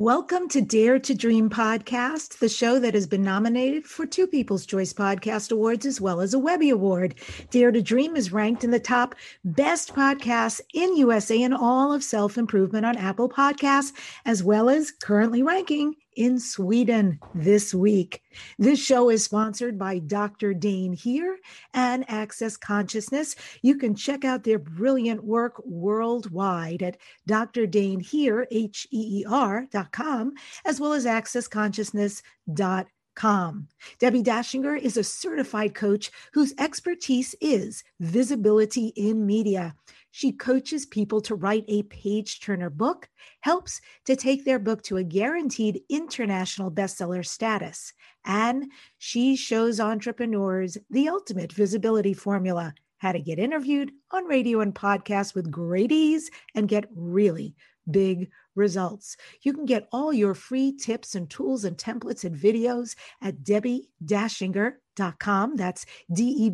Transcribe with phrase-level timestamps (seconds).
[0.00, 4.64] Welcome to Dare to Dream podcast, the show that has been nominated for two People's
[4.64, 7.16] Choice Podcast Awards as well as a Webby Award.
[7.50, 12.04] Dare to Dream is ranked in the top best podcasts in USA and all of
[12.04, 13.90] self improvement on Apple Podcasts,
[14.24, 18.24] as well as currently ranking in Sweden this week.
[18.58, 20.52] This show is sponsored by Dr.
[20.52, 21.38] Dain Heer
[21.72, 23.36] and Access Consciousness.
[23.62, 26.96] You can check out their brilliant work worldwide at
[27.28, 30.32] drdainheer, H-E-E-R.com,
[30.64, 33.68] as well as accessconsciousness.com.
[33.98, 39.76] Debbie Dachinger is a certified coach whose expertise is visibility in media.
[40.10, 43.08] She coaches people to write a page turner book,
[43.40, 47.92] helps to take their book to a guaranteed international bestseller status,
[48.24, 54.74] and she shows entrepreneurs the ultimate visibility formula how to get interviewed on radio and
[54.74, 57.54] podcasts with great ease and get really
[57.90, 59.16] big results.
[59.42, 65.56] You can get all your free tips and tools and templates and videos at debbiedachinger.com.
[65.56, 66.50] That's D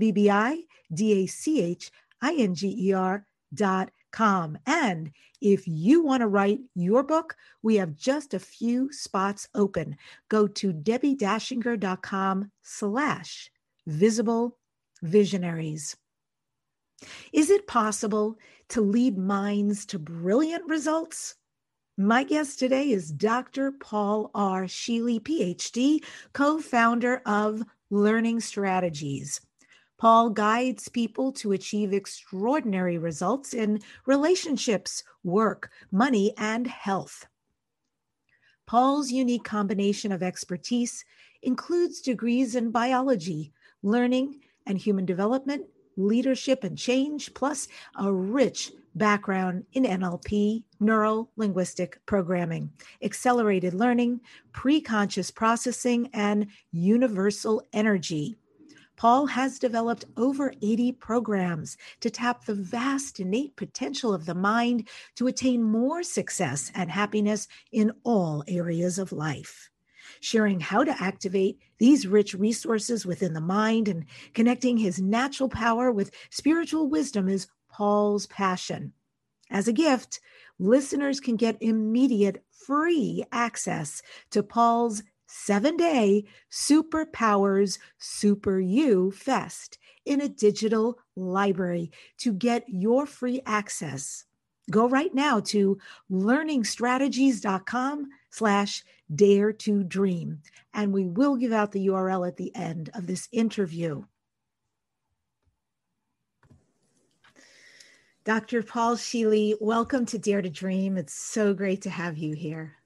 [3.55, 4.57] B B I D A C H I N G R com.
[4.65, 5.11] And
[5.41, 9.97] if you want to write your book, we have just a few spots open.
[10.29, 13.51] Go to debbiedachinger.com slash
[13.87, 14.57] visible
[15.03, 15.97] visionaries.
[17.33, 18.39] Is it possible
[18.69, 21.35] to lead minds to brilliant results?
[21.99, 23.73] My guest today is Dr.
[23.73, 24.65] Paul R.
[24.65, 29.41] Scheele, PhD, co founder of Learning Strategies.
[30.05, 37.27] Paul guides people to achieve extraordinary results in relationships, work, money, and health.
[38.67, 41.07] Paul's unique combination of expertise
[41.43, 45.65] includes degrees in biology, learning and human development,
[45.97, 47.67] leadership and change, plus
[47.97, 52.71] a rich background in NLP, neuro linguistic programming,
[53.03, 54.21] accelerated learning,
[54.53, 58.37] preconscious processing, and universal energy.
[58.97, 64.89] Paul has developed over 80 programs to tap the vast innate potential of the mind
[65.17, 69.71] to attain more success and happiness in all areas of life.
[70.21, 75.91] Sharing how to activate these rich resources within the mind and connecting his natural power
[75.91, 78.93] with spiritual wisdom is Paul's passion.
[79.51, 80.21] As a gift,
[80.59, 85.03] listeners can get immediate free access to Paul's
[85.34, 94.27] seven day Superpowers Super You Fest in a digital library to get your free access.
[94.70, 95.77] Go right now to
[96.11, 98.84] learningstrategies.com slash
[99.14, 100.40] dare to dream,
[100.72, 104.05] and we will give out the URL at the end of this interview.
[108.24, 108.62] Dr.
[108.62, 110.96] Paul Scheele, welcome to Dare to Dream.
[110.96, 112.77] It's so great to have you here.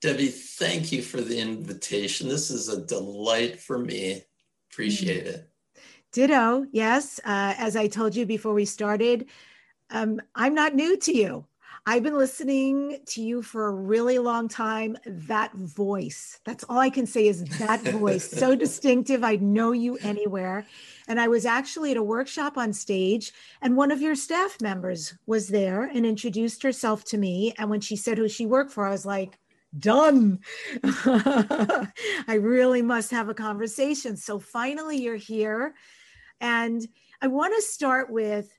[0.00, 2.28] Debbie, thank you for the invitation.
[2.28, 4.22] This is a delight for me.
[4.70, 5.50] Appreciate it.
[6.12, 6.66] Ditto.
[6.72, 7.18] Yes.
[7.24, 9.26] Uh, as I told you before we started,
[9.90, 11.46] um, I'm not new to you.
[11.84, 14.98] I've been listening to you for a really long time.
[15.06, 18.30] That voice, that's all I can say is that voice.
[18.38, 19.24] so distinctive.
[19.24, 20.66] I'd know you anywhere.
[21.08, 23.32] And I was actually at a workshop on stage,
[23.62, 27.54] and one of your staff members was there and introduced herself to me.
[27.56, 29.38] And when she said who she worked for, I was like,
[29.76, 30.40] done.
[30.84, 34.16] I really must have a conversation.
[34.16, 35.74] So finally, you're here.
[36.40, 36.86] And
[37.20, 38.50] I want to start with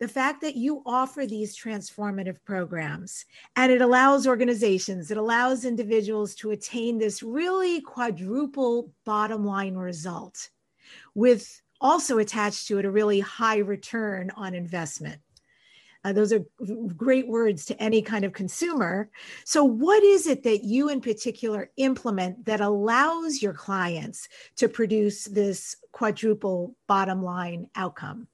[0.00, 3.24] the fact that you offer these transformative programs
[3.56, 10.50] and it allows organizations, it allows individuals to attain this really quadruple bottom line result
[11.14, 15.20] with also attached to it a really high return on investment.
[16.04, 16.44] Uh, those are
[16.96, 19.10] great words to any kind of consumer.
[19.44, 25.24] So, what is it that you in particular implement that allows your clients to produce
[25.24, 28.28] this quadruple bottom line outcome?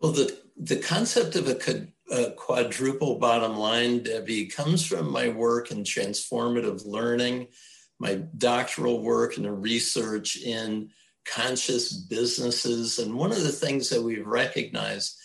[0.00, 5.72] Well, the, the concept of a, a quadruple bottom line, Debbie, comes from my work
[5.72, 7.48] in transformative learning,
[7.98, 10.90] my doctoral work and the research in
[11.24, 12.98] conscious businesses.
[12.98, 15.18] And one of the things that we've recognized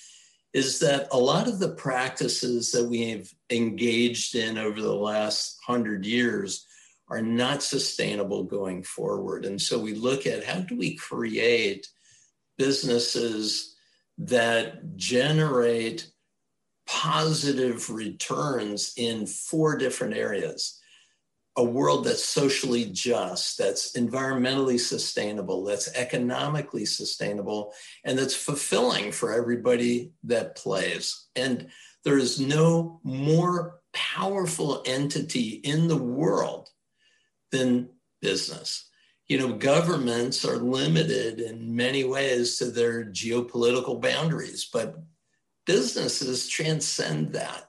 [0.53, 6.05] is that a lot of the practices that we've engaged in over the last hundred
[6.05, 6.65] years
[7.07, 9.45] are not sustainable going forward.
[9.45, 11.87] And so we look at how do we create
[12.57, 13.75] businesses
[14.17, 16.11] that generate
[16.87, 20.78] positive returns in four different areas
[21.57, 27.73] a world that's socially just, that's environmentally sustainable, that's economically sustainable,
[28.05, 31.27] and that's fulfilling for everybody that plays.
[31.35, 31.67] And
[32.05, 36.69] there is no more powerful entity in the world
[37.51, 37.89] than
[38.21, 38.87] business.
[39.27, 44.95] You know, governments are limited in many ways to their geopolitical boundaries, but
[45.65, 47.68] businesses transcend that.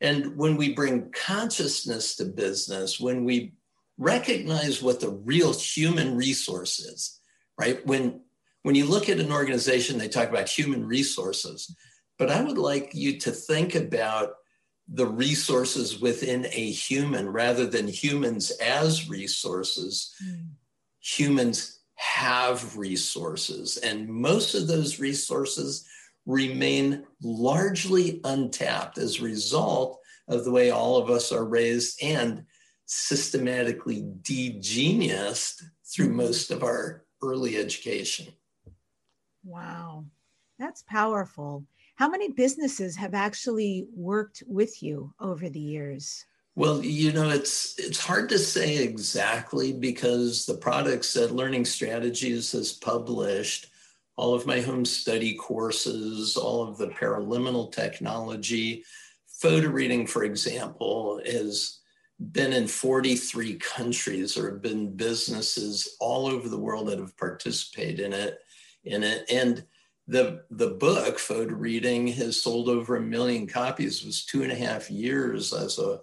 [0.00, 3.54] And when we bring consciousness to business, when we
[3.98, 7.20] recognize what the real human resource is,
[7.58, 7.84] right?
[7.86, 8.20] When
[8.62, 11.72] when you look at an organization, they talk about human resources,
[12.18, 14.32] but I would like you to think about
[14.88, 20.12] the resources within a human rather than humans as resources.
[20.24, 20.48] Mm.
[21.00, 25.85] Humans have resources, and most of those resources
[26.26, 32.44] remain largely untapped as a result of the way all of us are raised and
[32.86, 36.16] systematically degeniused through hmm.
[36.16, 38.26] most of our early education.
[39.44, 40.04] Wow,
[40.58, 41.64] that's powerful.
[41.94, 46.26] How many businesses have actually worked with you over the years?
[46.56, 52.52] Well, you know, it's it's hard to say exactly because the products that Learning Strategies
[52.52, 53.68] has published,
[54.16, 58.84] all of my home study courses, all of the paraliminal technology,
[59.26, 61.80] photo reading, for example, has
[62.32, 64.34] been in 43 countries.
[64.34, 68.38] There have been businesses all over the world that have participated in it,
[68.84, 69.30] in it.
[69.30, 69.64] And
[70.08, 74.52] the the book photo reading has sold over a million copies it was two and
[74.52, 76.00] a half years as a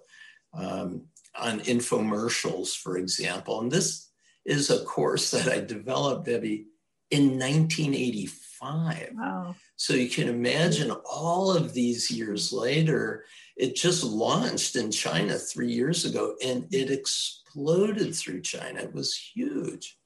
[0.52, 1.02] um,
[1.36, 4.10] on infomercials for example and this
[4.44, 6.66] is a course that i developed debbie
[7.10, 9.54] in 1985 wow.
[9.76, 13.24] so you can imagine all of these years later
[13.56, 19.16] it just launched in china three years ago and it exploded through china it was
[19.16, 19.98] huge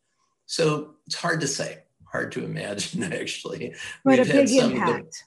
[0.46, 3.74] so it's hard to say hard to imagine actually.
[4.04, 5.24] But We've a big impact.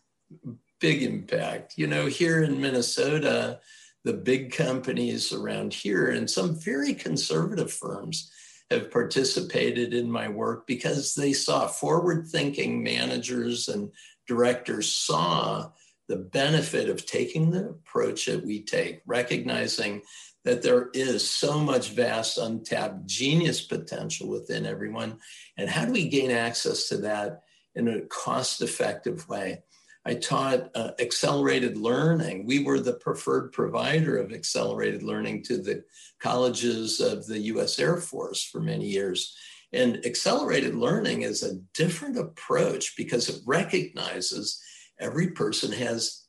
[0.79, 1.73] Big impact.
[1.77, 3.59] You know, here in Minnesota,
[4.03, 8.31] the big companies around here and some very conservative firms
[8.71, 13.91] have participated in my work because they saw forward thinking managers and
[14.27, 15.69] directors saw
[16.07, 20.01] the benefit of taking the approach that we take, recognizing
[20.45, 25.19] that there is so much vast untapped genius potential within everyone.
[25.57, 27.43] And how do we gain access to that
[27.75, 29.63] in a cost effective way?
[30.05, 32.45] I taught uh, accelerated learning.
[32.45, 35.83] We were the preferred provider of accelerated learning to the
[36.19, 39.35] colleges of the US Air Force for many years.
[39.73, 44.61] And accelerated learning is a different approach because it recognizes
[44.99, 46.25] every person has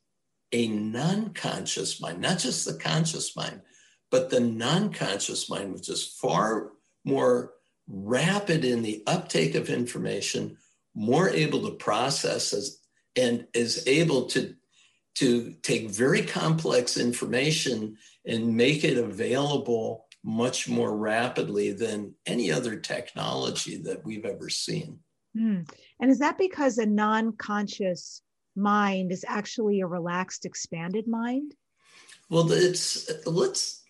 [0.53, 3.63] a non conscious mind, not just the conscious mind,
[4.11, 6.73] but the non conscious mind, which is far
[7.05, 7.55] more
[7.89, 10.57] rapid in the uptake of information,
[10.95, 12.82] more able to process as,
[13.17, 14.55] and is able to,
[15.17, 22.77] to take very complex information and make it available much more rapidly than any other
[22.77, 24.99] technology that we've ever seen.
[25.37, 25.69] Mm.
[26.01, 28.23] And is that because a non conscious
[28.55, 31.55] mind is actually a relaxed, expanded mind?
[32.29, 33.83] Well, it's let's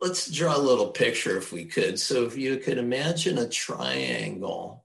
[0.00, 1.98] let's draw a little picture if we could.
[1.98, 4.84] So if you could imagine a triangle,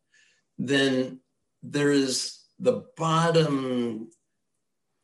[0.57, 1.19] then
[1.63, 4.09] there is the bottom,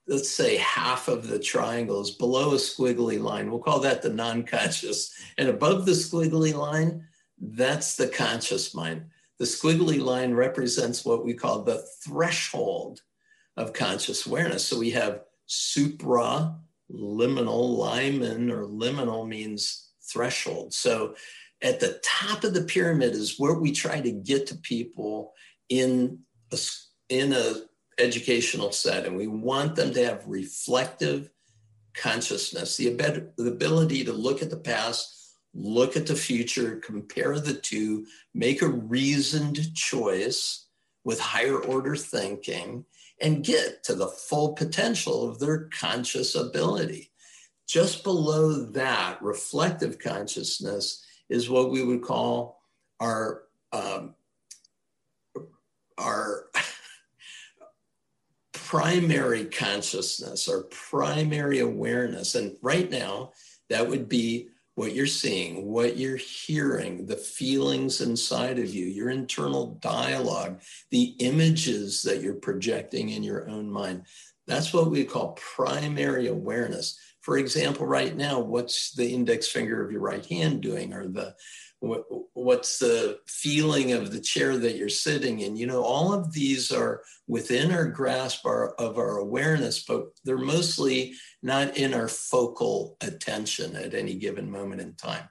[0.07, 3.49] let's say half of the triangle is below a squiggly line.
[3.49, 5.13] We'll call that the non-conscious.
[5.37, 7.05] And above the squiggly line,
[7.39, 9.05] that's the conscious mind.
[9.39, 13.01] The squiggly line represents what we call the threshold
[13.57, 14.65] of conscious awareness.
[14.65, 16.55] So we have supra,
[16.91, 20.73] liminal, limen or liminal means threshold.
[20.73, 21.15] So
[21.61, 25.33] at the top of the pyramid is where we try to get to people
[25.69, 26.19] in
[26.51, 26.57] a,
[27.11, 27.55] in a
[27.99, 29.15] educational setting.
[29.15, 31.29] We want them to have reflective
[31.93, 32.87] consciousness, the,
[33.37, 38.67] ability to look at the past, look at the future, compare the two, make a
[38.67, 40.67] reasoned choice
[41.03, 42.85] with higher order thinking,
[43.19, 47.11] and get to the full potential of their conscious ability.
[47.67, 52.61] Just below that, reflective consciousness is what we would call
[52.99, 54.15] our um,
[55.97, 56.45] our
[58.71, 62.35] primary consciousness, our primary awareness.
[62.35, 63.33] And right now,
[63.69, 69.09] that would be what you're seeing, what you're hearing, the feelings inside of you, your
[69.09, 74.03] internal dialogue, the images that you're projecting in your own mind.
[74.47, 76.97] That's what we call primary awareness.
[77.19, 81.35] For example, right now, what's the index finger of your right hand doing, or the
[81.81, 85.55] what, what's the feeling of the chair that you're sitting in?
[85.57, 90.37] You know, all of these are within our grasp our, of our awareness, but they're
[90.37, 95.27] mostly not in our focal attention at any given moment in time.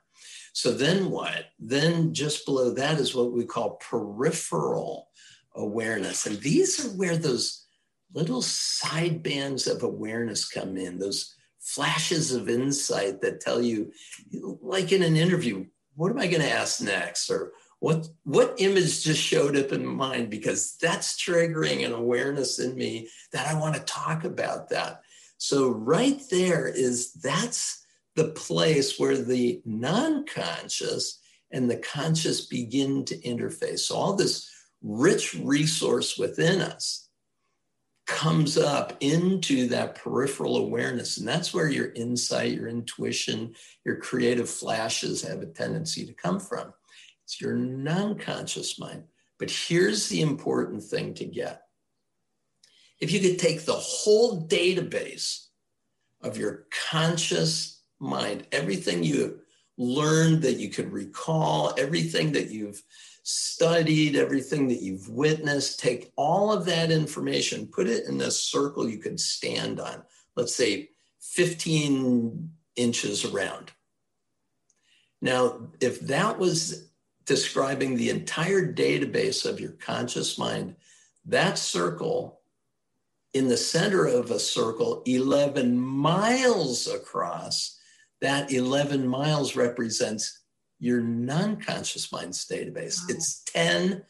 [0.52, 1.46] So then what?
[1.60, 5.08] Then just below that is what we call peripheral
[5.54, 6.26] awareness.
[6.26, 7.64] And these are where those
[8.12, 13.92] little side bands of awareness come in, those flashes of insight that tell you,
[14.60, 17.30] like in an interview, what am I going to ask next?
[17.30, 20.30] Or what, what image just showed up in mind?
[20.30, 25.02] Because that's triggering an awareness in me that I want to talk about that.
[25.38, 31.18] So, right there is that's the place where the non conscious
[31.50, 33.80] and the conscious begin to interface.
[33.80, 34.50] So, all this
[34.82, 37.08] rich resource within us
[38.10, 41.16] comes up into that peripheral awareness.
[41.18, 46.40] And that's where your insight, your intuition, your creative flashes have a tendency to come
[46.40, 46.74] from.
[47.24, 49.04] It's your non conscious mind.
[49.38, 51.62] But here's the important thing to get
[52.98, 55.46] if you could take the whole database
[56.20, 59.34] of your conscious mind, everything you have
[59.78, 62.82] learned that you could recall, everything that you've
[63.22, 68.88] studied, everything that you've witnessed, take all of that information, put it in a circle
[68.88, 70.02] you could stand on,
[70.36, 73.70] let's say 15 inches around.
[75.20, 76.90] Now, if that was
[77.26, 80.76] describing the entire database of your conscious mind,
[81.26, 82.40] that circle
[83.34, 87.78] in the center of a circle 11 miles across,
[88.20, 90.39] that 11 miles represents
[90.80, 93.00] your non-conscious mind's database.
[93.02, 93.06] Wow.
[93.10, 94.02] It's 10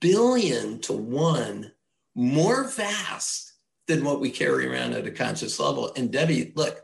[0.00, 1.72] billion to one
[2.14, 3.54] more vast
[3.88, 5.92] than what we carry around at a conscious level.
[5.96, 6.80] And Debbie, look,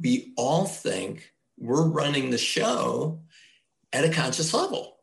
[0.00, 3.20] we all think we're running the show
[3.92, 4.98] at a conscious level.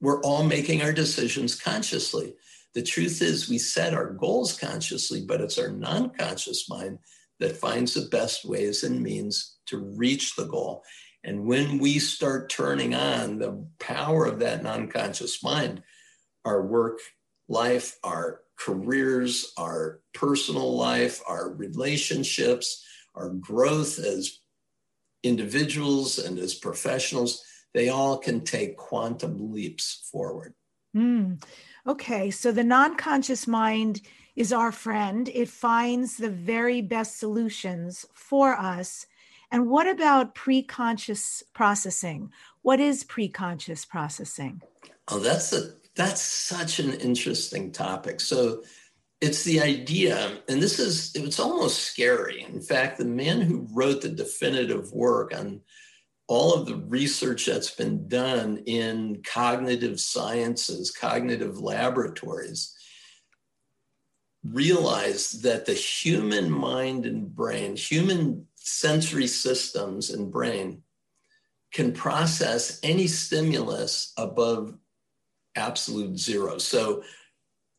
[0.00, 2.34] We're all making our decisions consciously.
[2.74, 6.98] The truth is, we set our goals consciously, but it's our non conscious mind
[7.40, 10.84] that finds the best ways and means to reach the goal.
[11.22, 15.82] And when we start turning on the power of that non conscious mind,
[16.44, 16.98] our work
[17.48, 22.84] life, our careers, our personal life, our relationships,
[23.14, 24.38] our growth as
[25.22, 27.42] individuals and as professionals,
[27.74, 30.54] they all can take quantum leaps forward.
[30.96, 31.42] Mm.
[31.86, 34.00] Okay, so the non conscious mind
[34.36, 35.28] is our friend.
[35.28, 39.06] It finds the very best solutions for us
[39.50, 42.30] and what about pre-conscious processing?
[42.62, 44.62] What is pre-conscious processing?
[45.08, 48.20] Oh, that's a that's such an interesting topic.
[48.20, 48.62] So
[49.20, 52.42] it's the idea, and this is it's almost scary.
[52.42, 55.60] In fact, the man who wrote the definitive work on
[56.28, 62.72] all of the research that's been done in cognitive sciences, cognitive laboratories,
[64.44, 70.82] realized that the human mind and brain, human sensory systems and brain
[71.72, 74.74] can process any stimulus above
[75.56, 76.58] absolute zero.
[76.58, 77.02] So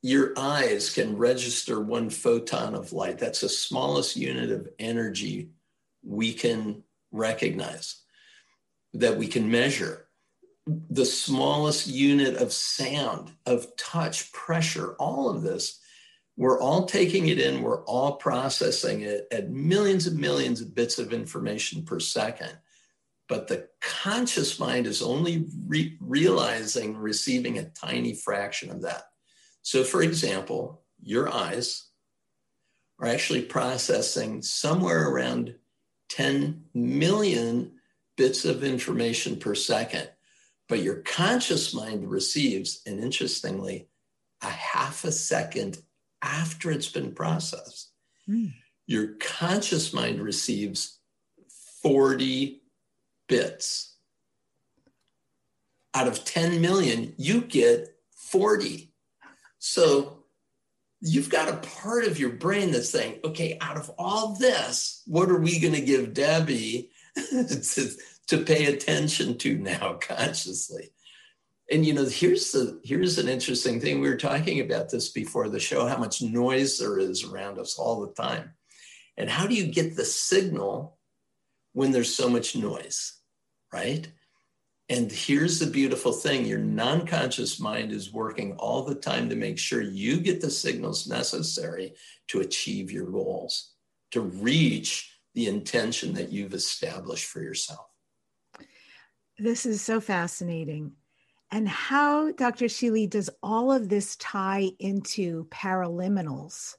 [0.01, 3.19] your eyes can register one photon of light.
[3.19, 5.51] That's the smallest unit of energy
[6.03, 8.01] we can recognize,
[8.93, 10.07] that we can measure.
[10.67, 15.80] The smallest unit of sound, of touch, pressure, all of this
[16.41, 20.97] we're all taking it in, we're all processing it at millions and millions of bits
[20.97, 22.49] of information per second.
[23.29, 29.03] But the conscious mind is only re- realizing, receiving a tiny fraction of that.
[29.61, 31.89] So, for example, your eyes
[32.97, 35.53] are actually processing somewhere around
[36.09, 37.73] 10 million
[38.17, 40.09] bits of information per second.
[40.67, 43.89] But your conscious mind receives, and interestingly,
[44.41, 45.77] a half a second
[46.21, 47.91] after it's been processed.
[48.29, 48.53] Mm.
[48.87, 50.99] Your conscious mind receives
[51.81, 52.61] 40
[53.27, 53.95] bits.
[55.93, 58.91] Out of 10 million, you get 40.
[59.59, 60.23] So
[61.01, 65.29] you've got a part of your brain that's saying, okay, out of all this, what
[65.29, 67.89] are we going to give Debbie to,
[68.27, 70.91] to pay attention to now consciously?
[71.71, 75.49] And you know here's the here's an interesting thing we were talking about this before
[75.49, 78.51] the show how much noise there is around us all the time
[79.17, 80.99] and how do you get the signal
[81.73, 83.19] when there's so much noise
[83.73, 84.07] right
[84.89, 89.57] and here's the beautiful thing your non-conscious mind is working all the time to make
[89.57, 91.93] sure you get the signals necessary
[92.27, 93.71] to achieve your goals
[94.11, 97.87] to reach the intention that you've established for yourself.
[99.37, 100.91] This is so fascinating.
[101.51, 102.65] And how, Dr.
[102.65, 106.75] Scheele, does all of this tie into paraliminals?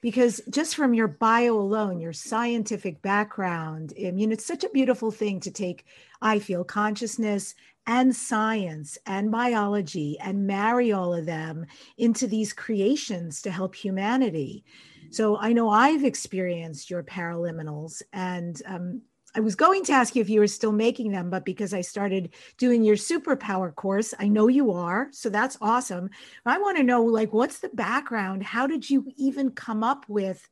[0.00, 5.10] Because just from your bio alone, your scientific background, I mean, it's such a beautiful
[5.10, 5.84] thing to take,
[6.22, 7.54] I feel, consciousness
[7.86, 11.66] and science and biology and marry all of them
[11.98, 14.64] into these creations to help humanity.
[15.10, 19.02] So I know I've experienced your paraliminals and um,
[19.36, 21.82] I was going to ask you if you were still making them, but because I
[21.82, 25.08] started doing your superpower course, I know you are.
[25.12, 26.08] So that's awesome.
[26.46, 28.42] I want to know like what's the background?
[28.42, 30.48] How did you even come up with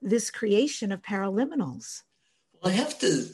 [0.00, 2.02] this creation of paraliminals?
[2.62, 3.26] Well, I have to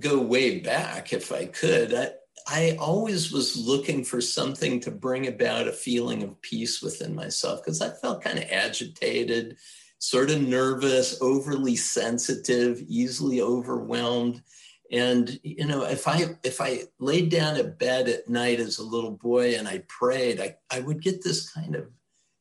[0.00, 1.94] go way back if I could.
[1.94, 2.10] I,
[2.48, 7.60] I always was looking for something to bring about a feeling of peace within myself
[7.62, 9.56] because I felt kind of agitated
[10.02, 14.42] sort of nervous, overly sensitive, easily overwhelmed.
[14.90, 18.84] And you know, if I if I laid down at bed at night as a
[18.84, 21.88] little boy and I prayed, I, I would get this kind of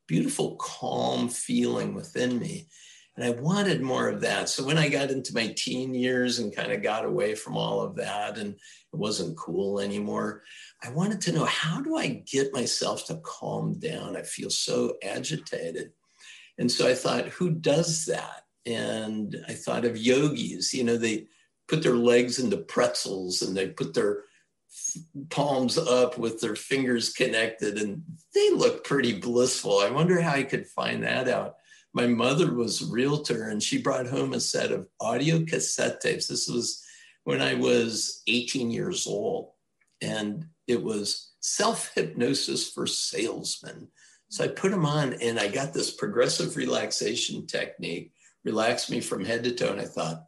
[0.08, 2.68] beautiful calm feeling within me.
[3.16, 4.50] And I wanted more of that.
[4.50, 7.82] So when I got into my teen years and kind of got away from all
[7.82, 10.42] of that and it wasn't cool anymore,
[10.82, 14.18] I wanted to know how do I get myself to calm down?
[14.18, 15.92] I feel so agitated.
[16.62, 18.44] And so I thought, who does that?
[18.68, 21.26] And I thought of yogis, you know, they
[21.68, 24.26] put their legs into pretzels and they put their
[25.32, 28.04] palms up with their fingers connected and
[28.36, 29.80] they look pretty blissful.
[29.80, 31.56] I wonder how I could find that out.
[31.96, 36.28] My mother was a realtor and she brought home a set of audio cassette tapes.
[36.28, 36.86] This was
[37.24, 39.50] when I was 18 years old
[40.00, 43.88] and it was self hypnosis for salesmen.
[44.32, 48.14] So I put them on and I got this progressive relaxation technique,
[48.46, 49.74] relaxed me from head to toe.
[49.74, 50.24] And I thought,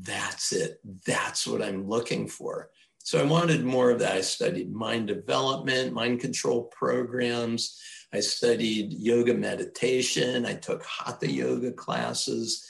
[0.00, 0.80] that's it.
[1.06, 2.70] That's what I'm looking for.
[3.00, 4.16] So I wanted more of that.
[4.16, 7.78] I studied mind development, mind control programs.
[8.14, 10.46] I studied yoga meditation.
[10.46, 12.66] I took hatha yoga classes.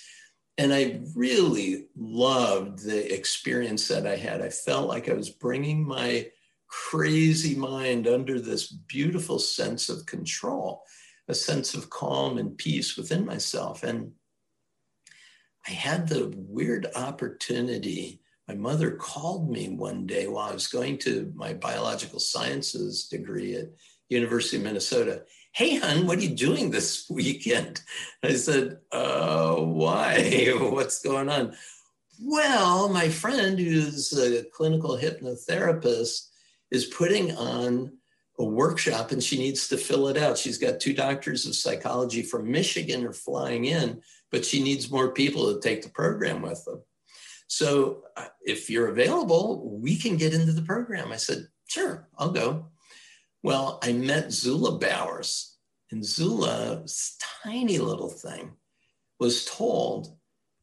[0.58, 4.42] And I really loved the experience that I had.
[4.42, 6.26] I felt like I was bringing my
[6.74, 10.82] crazy mind under this beautiful sense of control,
[11.28, 13.84] a sense of calm and peace within myself.
[13.84, 14.10] And
[15.68, 18.20] I had the weird opportunity.
[18.48, 23.54] My mother called me one day while I was going to my biological sciences degree
[23.54, 23.68] at
[24.08, 25.22] University of Minnesota.
[25.52, 27.82] Hey, hon, what are you doing this weekend?
[28.24, 30.52] I said, uh, why?
[30.58, 31.54] What's going on?
[32.20, 36.30] Well, my friend who's a clinical hypnotherapist
[36.70, 37.98] is putting on
[38.38, 40.38] a workshop and she needs to fill it out.
[40.38, 45.12] She's got two doctors of psychology from Michigan are flying in, but she needs more
[45.12, 46.82] people to take the program with them.
[47.46, 51.12] So uh, if you're available, we can get into the program.
[51.12, 52.66] I said, sure, I'll go.
[53.42, 55.56] Well, I met Zula Bowers,
[55.90, 56.84] and Zula,
[57.44, 58.52] tiny little thing,
[59.20, 60.16] was told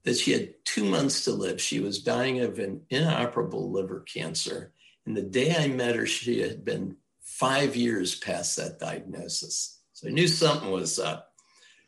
[0.03, 1.61] that she had two months to live.
[1.61, 4.73] She was dying of an inoperable liver cancer
[5.05, 9.79] and the day I met her, she had been five years past that diagnosis.
[9.93, 11.29] So I knew something was up.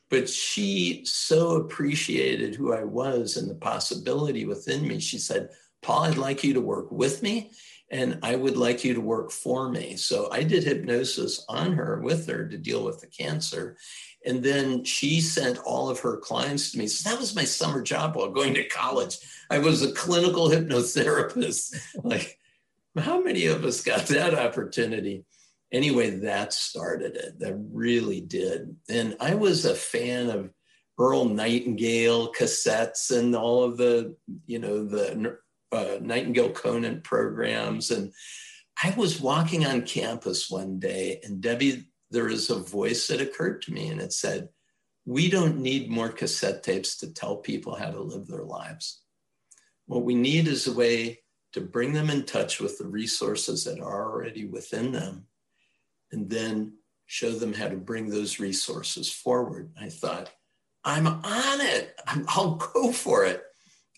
[0.09, 4.99] But she so appreciated who I was and the possibility within me.
[4.99, 5.49] She said,
[5.81, 7.51] Paul, I'd like you to work with me
[7.89, 9.95] and I would like you to work for me.
[9.95, 13.77] So I did hypnosis on her with her to deal with the cancer.
[14.25, 16.87] And then she sent all of her clients to me.
[16.87, 19.17] So that was my summer job while going to college.
[19.49, 21.75] I was a clinical hypnotherapist.
[22.03, 22.39] like
[22.97, 25.25] how many of us got that opportunity?
[25.71, 27.39] Anyway, that started it.
[27.39, 28.75] That really did.
[28.89, 30.51] And I was a fan of
[30.99, 35.37] Earl Nightingale cassettes and all of the, you know, the
[35.71, 37.89] uh, Nightingale Conant programs.
[37.89, 38.13] And
[38.81, 43.63] I was walking on campus one day, and Debbie, there is a voice that occurred
[43.63, 44.49] to me, and it said,
[45.05, 49.01] We don't need more cassette tapes to tell people how to live their lives.
[49.87, 51.22] What we need is a way
[51.53, 55.25] to bring them in touch with the resources that are already within them,
[56.11, 56.73] and then
[57.05, 59.71] show them how to bring those resources forward.
[59.79, 60.31] I thought,
[60.83, 61.99] I'm on it.
[62.07, 63.43] i will go for it.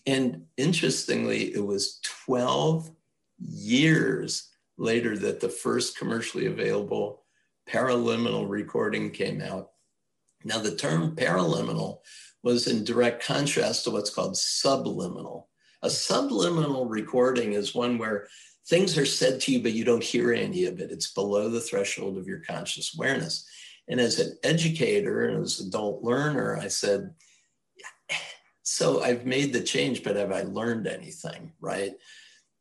[0.06, 2.90] And interestingly, it was 12
[3.38, 7.22] years later that the first commercially available
[7.68, 9.70] paraliminal recording came out.
[10.44, 11.98] Now, the term paraliminal
[12.42, 15.48] was in direct contrast to what's called subliminal.
[15.82, 18.28] A subliminal recording is one where
[18.68, 20.90] things are said to you, but you don't hear any of it.
[20.90, 23.46] It's below the threshold of your conscious awareness.
[23.88, 27.14] And as an educator and as an adult learner, I said,
[28.62, 31.52] so I've made the change, but have I learned anything?
[31.60, 31.92] Right.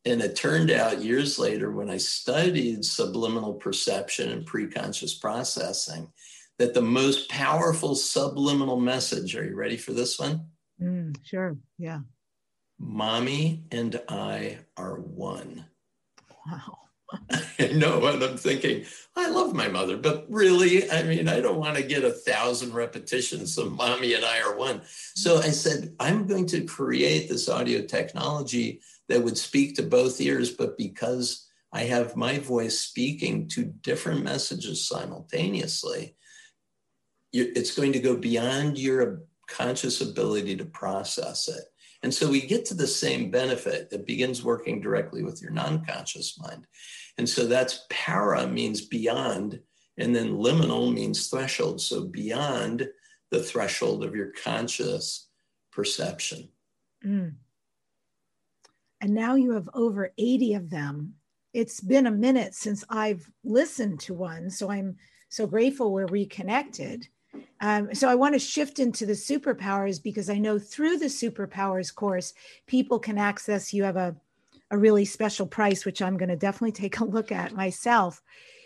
[0.05, 6.07] And it turned out years later, when I studied subliminal perception and preconscious processing,
[6.59, 10.45] that the most powerful subliminal message, are you ready for this one?
[10.79, 11.57] Mm, sure.
[11.79, 12.01] Yeah.
[12.79, 15.65] Mommy and I are one.
[16.45, 16.77] Wow.
[17.59, 18.85] I know, and I'm thinking,
[19.15, 22.73] I love my mother, but really, I mean, I don't want to get a thousand
[22.73, 24.81] repetitions of mommy and I are one.
[25.15, 30.19] So I said, I'm going to create this audio technology that would speak to both
[30.19, 36.15] ears, but because I have my voice speaking to different messages simultaneously,
[37.31, 41.65] it's going to go beyond your conscious ability to process it.
[42.05, 45.83] And so we get to the same benefit that begins working directly with your non
[45.83, 46.67] conscious mind.
[47.17, 49.59] And so that's para means beyond,
[49.97, 51.81] and then liminal means threshold.
[51.81, 52.87] So beyond
[53.31, 55.29] the threshold of your conscious
[55.71, 56.49] perception.
[57.03, 57.37] Mm.
[59.01, 61.15] And now you have over 80 of them.
[61.55, 64.51] It's been a minute since I've listened to one.
[64.51, 64.97] So I'm
[65.29, 67.07] so grateful we're reconnected.
[67.61, 71.93] Um, so I want to shift into the superpowers because I know through the superpowers
[71.93, 72.33] course,
[72.67, 74.15] people can access, you have a
[74.71, 78.21] a really special price, which I'm going to definitely take a look at myself.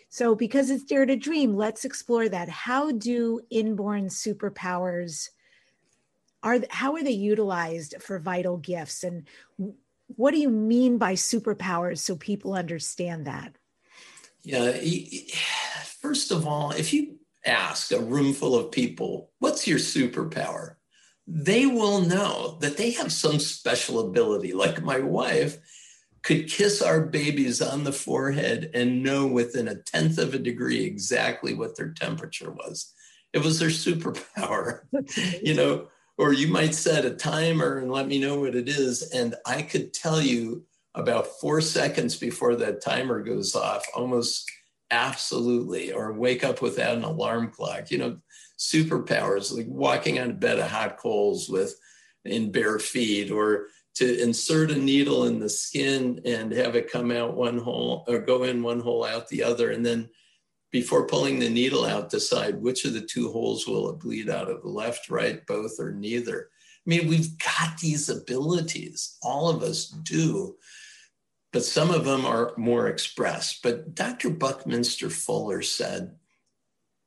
[0.10, 2.50] So, because it's Dare to Dream, let's explore that.
[2.50, 5.30] How do inborn superpowers
[6.42, 9.28] are how are they utilized for vital gifts, and
[10.16, 13.54] what do you mean by superpowers so people understand that?
[14.42, 14.72] Yeah,
[16.02, 20.76] first of all, if you ask a room full of people, "What's your superpower?"
[21.32, 24.52] they will know that they have some special ability.
[24.52, 25.58] Like my wife
[26.24, 30.84] could kiss our babies on the forehead and know within a tenth of a degree
[30.84, 32.94] exactly what their temperature was.
[33.32, 34.82] It was their superpower,
[35.44, 39.04] you know, or you might set a timer and let me know what it is.
[39.12, 44.50] And I could tell you about four seconds before that timer goes off, almost
[44.92, 48.18] absolutely, or wake up without an alarm clock, you know,
[48.60, 51.80] superpowers like walking on a bed of hot coals with
[52.26, 57.10] in bare feet or to insert a needle in the skin and have it come
[57.12, 60.10] out one hole or go in one hole out the other and then
[60.72, 64.50] before pulling the needle out decide which of the two holes will it bleed out
[64.50, 66.50] of the left right both or neither.
[66.86, 69.18] I mean we've got these abilities.
[69.24, 70.56] All of us do
[71.52, 76.16] but some of them are more expressed but dr buckminster fuller said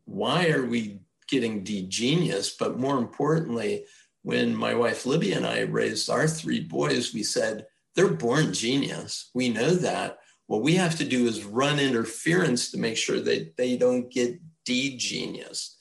[0.04, 2.50] why are we getting D genius?
[2.50, 3.86] But more importantly,
[4.22, 9.30] when my wife Libby and I raised our three boys, we said, they're born genius.
[9.34, 13.56] We know that what we have to do is run interference to make sure that
[13.56, 15.76] they don't get D-genius.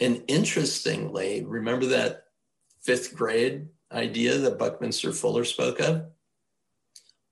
[0.00, 2.24] And interestingly, remember that
[2.82, 6.06] fifth grade idea that Buckminster Fuller spoke of?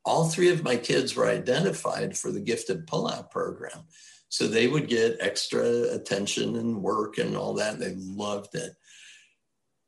[0.05, 3.85] All three of my kids were identified for the gifted pullout program.
[4.29, 7.79] So they would get extra attention and work and all that.
[7.79, 8.73] They loved it.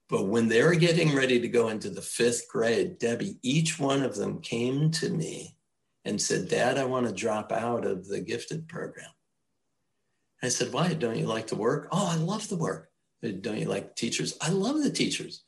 [0.09, 4.03] But when they were getting ready to go into the fifth grade, Debbie, each one
[4.03, 5.57] of them came to me
[6.05, 9.11] and said, Dad, I want to drop out of the gifted program.
[10.43, 10.93] I said, Why?
[10.93, 11.89] Don't you like the work?
[11.91, 12.91] Oh, I love the work.
[13.23, 14.37] Don't you like teachers?
[14.43, 15.45] I love the teachers.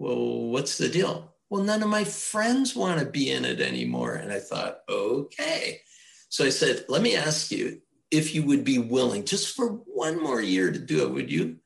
[0.00, 1.34] Well, what's the deal?
[1.48, 4.14] Well, none of my friends want to be in it anymore.
[4.14, 5.80] And I thought, okay.
[6.28, 10.20] So I said, Let me ask you if you would be willing just for one
[10.20, 11.58] more year to do it, would you?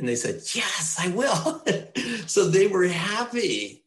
[0.00, 1.62] And they said, Yes, I will.
[2.26, 3.84] so they were happy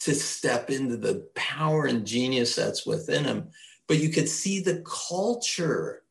[0.00, 3.48] to step into the power and genius that's within them.
[3.86, 6.02] But you could see the culture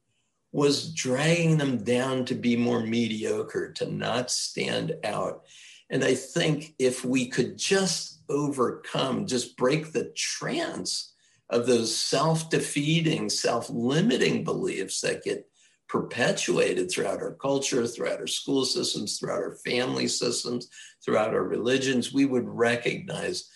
[0.51, 5.43] was dragging them down to be more mediocre, to not stand out.
[5.89, 11.13] And I think if we could just overcome, just break the trance
[11.49, 15.49] of those self defeating, self limiting beliefs that get
[15.87, 20.67] perpetuated throughout our culture, throughout our school systems, throughout our family systems,
[21.03, 23.49] throughout our religions, we would recognize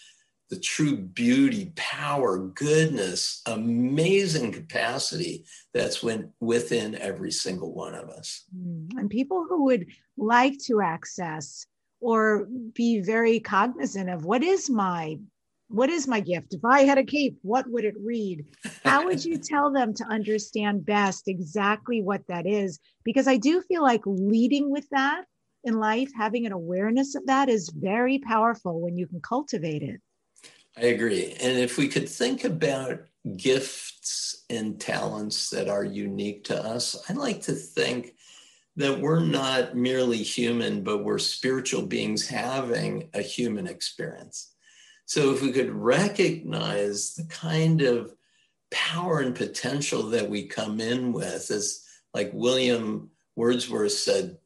[0.49, 8.43] the true beauty, power, goodness, amazing capacity that's when, within every single one of us.
[8.55, 11.65] Mm, and people who would like to access
[12.01, 15.17] or be very cognizant of what is my
[15.71, 16.53] what is my gift?
[16.53, 18.45] If I had a cape, what would it read?
[18.83, 22.79] How would you tell them to understand best exactly what that is?
[23.03, 25.25] Because I do feel like leading with that
[25.63, 30.01] in life, having an awareness of that is very powerful when you can cultivate it.
[30.77, 31.33] I agree.
[31.41, 33.01] And if we could think about
[33.37, 38.15] gifts and talents that are unique to us, I like to think
[38.77, 44.53] that we're not merely human, but we're spiritual beings having a human experience.
[45.11, 48.13] So if we could recognize the kind of
[48.71, 54.37] power and potential that we come in with, as like William Wordsworth said,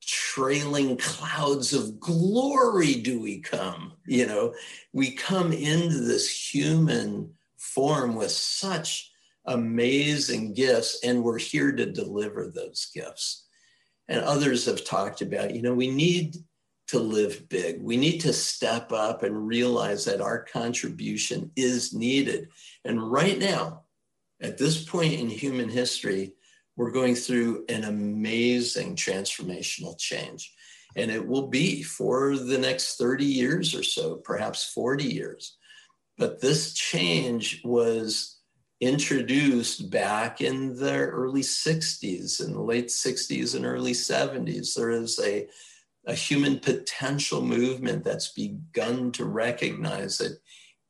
[0.00, 3.94] trailing clouds of glory do we come.
[4.06, 4.54] You know,
[4.92, 9.10] we come into this human form with such
[9.46, 13.46] amazing gifts, and we're here to deliver those gifts.
[14.06, 16.36] And others have talked about, you know, we need
[16.88, 17.82] to live big.
[17.82, 22.48] We need to step up and realize that our contribution is needed.
[22.84, 23.84] And right now,
[24.40, 26.34] at this point in human history,
[26.76, 30.52] we're going through an amazing transformational change.
[30.96, 35.56] And it will be for the next 30 years or so, perhaps 40 years.
[36.18, 38.38] But this change was
[38.80, 44.74] introduced back in the early 60s, in the late 60s and early 70s.
[44.74, 45.48] There is a
[46.06, 50.38] a human potential movement that's begun to recognize that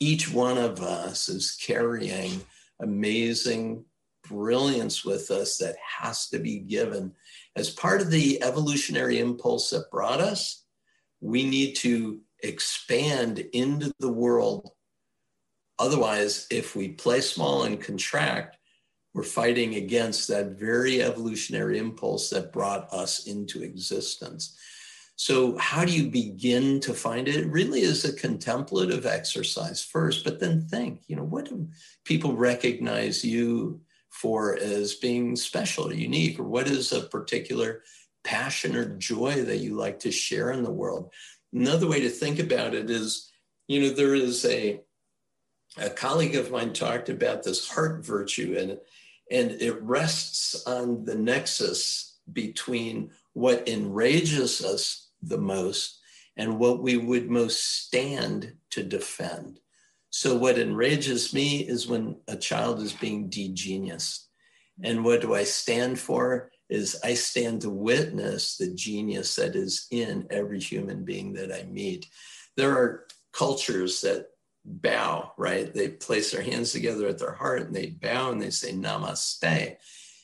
[0.01, 2.41] each one of us is carrying
[2.81, 3.85] amazing
[4.29, 7.13] brilliance with us that has to be given.
[7.57, 10.65] As part of the evolutionary impulse that brought us,
[11.21, 14.71] we need to expand into the world.
[15.79, 18.59] Otherwise, if we play small and contract,
[19.15, 24.59] we're fighting against that very evolutionary impulse that brought us into existence.
[25.17, 27.37] So, how do you begin to find it?
[27.37, 31.69] It really is a contemplative exercise first, but then think, you know, what do
[32.05, 36.41] people recognize you for as being special or unique?
[36.41, 37.83] Or what is a particular
[38.25, 41.13] passion or joy that you like to share in the world?
[41.53, 43.31] Another way to think about it is,
[43.69, 44.81] you know, there is a,
[45.77, 48.79] a colleague of mine talked about this heart virtue, and,
[49.31, 56.01] and it rests on the nexus between what enrages us the most
[56.37, 59.61] and what we would most stand to defend.
[60.11, 64.27] So, what enrages me is when a child is being degeniused.
[64.83, 66.51] And what do I stand for?
[66.69, 71.65] Is I stand to witness the genius that is in every human being that I
[71.65, 72.07] meet.
[72.57, 74.29] There are cultures that
[74.65, 75.73] bow, right?
[75.73, 79.77] They place their hands together at their heart and they bow and they say namaste.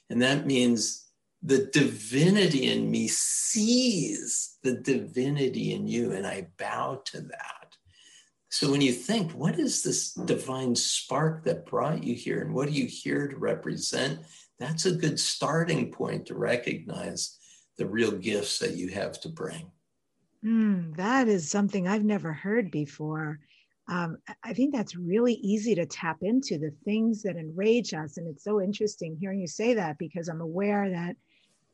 [0.08, 0.99] And that means
[1.42, 7.76] the divinity in me sees the divinity in you, and I bow to that.
[8.50, 12.68] So when you think, what is this divine spark that brought you here, and what
[12.68, 14.20] are you here to represent?
[14.58, 17.38] That's a good starting point to recognize
[17.78, 19.70] the real gifts that you have to bring.
[20.44, 23.38] Mm, that is something I've never heard before.
[23.88, 28.18] Um, I think that's really easy to tap into the things that enrage us.
[28.18, 31.16] And it's so interesting hearing you say that because I'm aware that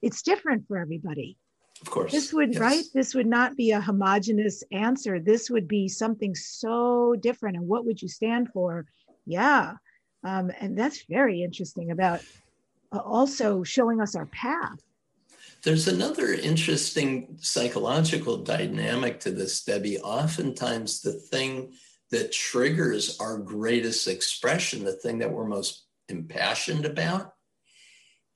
[0.02, 1.36] it's different for everybody.
[1.82, 2.12] Of course.
[2.12, 2.60] This would, yes.
[2.60, 2.84] right?
[2.94, 5.20] This would not be a homogenous answer.
[5.20, 7.56] This would be something so different.
[7.56, 8.86] And what would you stand for?
[9.26, 9.74] Yeah.
[10.24, 12.20] Um, and that's very interesting about
[12.92, 14.78] uh, also showing us our path.
[15.62, 19.98] There's another interesting psychological dynamic to this, Debbie.
[19.98, 21.72] Oftentimes, the thing
[22.10, 27.32] that triggers our greatest expression, the thing that we're most impassioned about,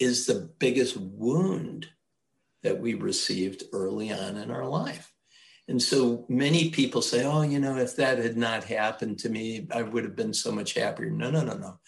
[0.00, 1.86] is the biggest wound
[2.62, 5.12] that we received early on in our life.
[5.68, 9.68] And so many people say, oh, you know, if that had not happened to me,
[9.70, 11.10] I would have been so much happier.
[11.10, 11.78] No, no, no, no.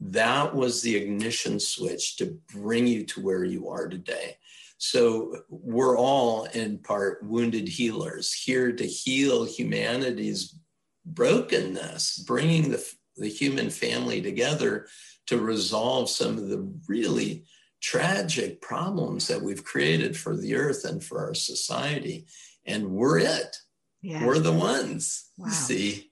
[0.00, 4.36] That was the ignition switch to bring you to where you are today.
[4.78, 10.58] So we're all in part wounded healers here to heal humanity's
[11.06, 12.84] brokenness, bringing the,
[13.16, 14.86] the human family together
[15.26, 17.46] to resolve some of the really
[17.84, 22.26] tragic problems that we've created for the earth and for our society.
[22.64, 23.56] And we're it.
[24.02, 25.30] We're the ones.
[25.36, 25.48] Wow.
[25.48, 26.10] See?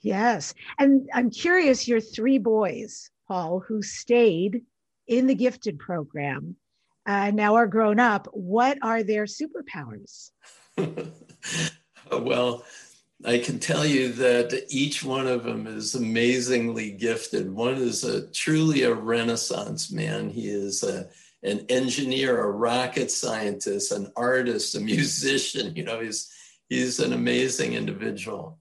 [0.00, 0.54] Yes.
[0.78, 4.62] And I'm curious your three boys, Paul, who stayed
[5.08, 6.56] in the gifted program
[7.04, 10.30] and uh, now are grown up, what are their superpowers?
[12.12, 12.64] well,
[13.24, 17.50] I can tell you that each one of them is amazingly gifted.
[17.52, 20.28] One is a truly a renaissance man.
[20.28, 21.08] He is a,
[21.42, 25.74] an engineer, a rocket scientist, an artist, a musician.
[25.76, 26.32] You know, he's
[26.68, 28.58] he's an amazing individual.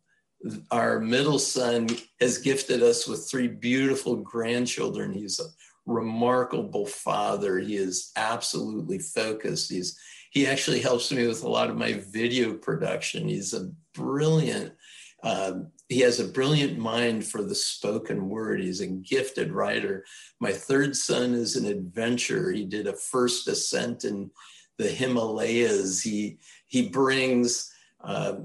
[0.70, 1.88] our middle son
[2.20, 5.14] has gifted us with three beautiful grandchildren.
[5.14, 5.46] He's a
[5.86, 7.60] remarkable father.
[7.60, 9.72] He is absolutely focused.
[9.72, 10.00] He's
[10.32, 13.28] he actually helps me with a lot of my video production.
[13.28, 14.74] He's a brilliant.
[15.22, 15.54] Uh,
[15.90, 18.62] he has a brilliant mind for the spoken word.
[18.62, 20.06] He's a gifted writer.
[20.40, 22.54] My third son is an adventurer.
[22.54, 24.32] He did a first ascent in
[24.78, 26.02] the Himalayas.
[26.02, 27.70] He he brings
[28.02, 28.36] uh,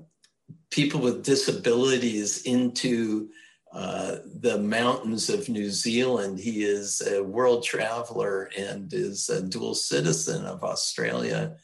[0.70, 3.29] people with disabilities into
[3.72, 6.40] uh, the mountains of New Zealand.
[6.40, 11.57] He is a world traveler and is a dual citizen of Australia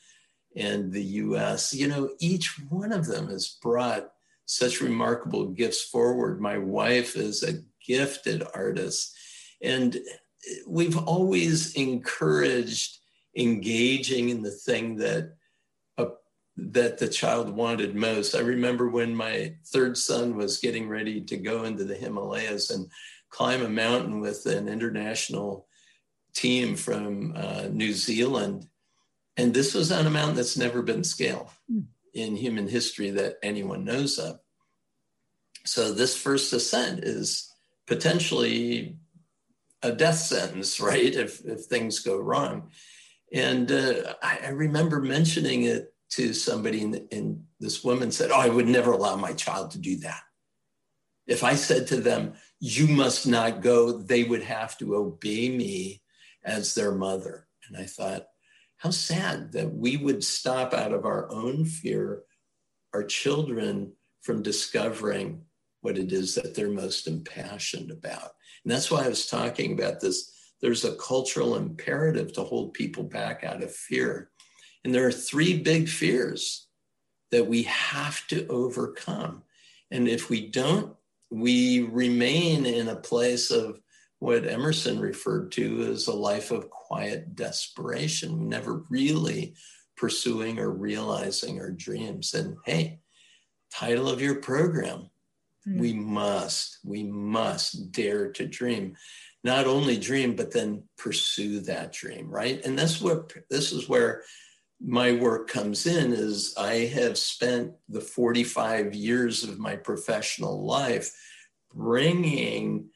[0.57, 1.75] and the US.
[1.75, 4.11] You know, each one of them has brought
[4.47, 6.41] such remarkable gifts forward.
[6.41, 9.17] My wife is a gifted artist,
[9.63, 9.97] and
[10.67, 12.99] we've always encouraged
[13.37, 15.33] engaging in the thing that
[16.57, 18.35] that the child wanted most.
[18.35, 22.91] I remember when my third son was getting ready to go into the Himalayas and
[23.31, 25.67] climb a mountain with an international
[26.35, 28.67] team from uh, New Zealand.
[29.37, 31.85] And this was on a mountain that's never been scaled mm.
[32.13, 34.39] in human history that anyone knows of.
[35.65, 37.51] So this first ascent is
[37.87, 38.97] potentially
[39.83, 41.15] a death sentence, right?
[41.15, 42.71] If, if things go wrong.
[43.33, 48.41] And uh, I, I remember mentioning it to somebody, and, and this woman said, Oh,
[48.41, 50.21] I would never allow my child to do that.
[51.27, 56.03] If I said to them, You must not go, they would have to obey me
[56.45, 57.47] as their mother.
[57.67, 58.27] And I thought,
[58.83, 62.25] how sad that we would stop out of our own fear
[62.93, 63.93] our children
[64.23, 65.41] from discovering
[65.83, 68.33] what it is that they're most impassioned about.
[68.65, 70.33] And that's why I was talking about this.
[70.61, 74.31] There's a cultural imperative to hold people back out of fear.
[74.85, 76.67] And there are three big fears
[77.31, 79.43] that we have to overcome.
[79.91, 80.95] And if we don't,
[81.31, 83.81] we remain in a place of
[84.23, 89.53] what Emerson referred to as a life of quiet desperation, never really
[89.97, 92.33] pursuing or realizing our dreams.
[92.33, 93.01] And hey,
[93.75, 95.11] title of your program,
[95.67, 95.81] mm.
[95.81, 98.95] we must, we must dare to dream.
[99.43, 102.65] Not only dream, but then pursue that dream, right?
[102.65, 104.23] And that's what this is where
[104.81, 111.13] my work comes in is I have spent the 45 years of my professional life
[111.75, 112.91] bringing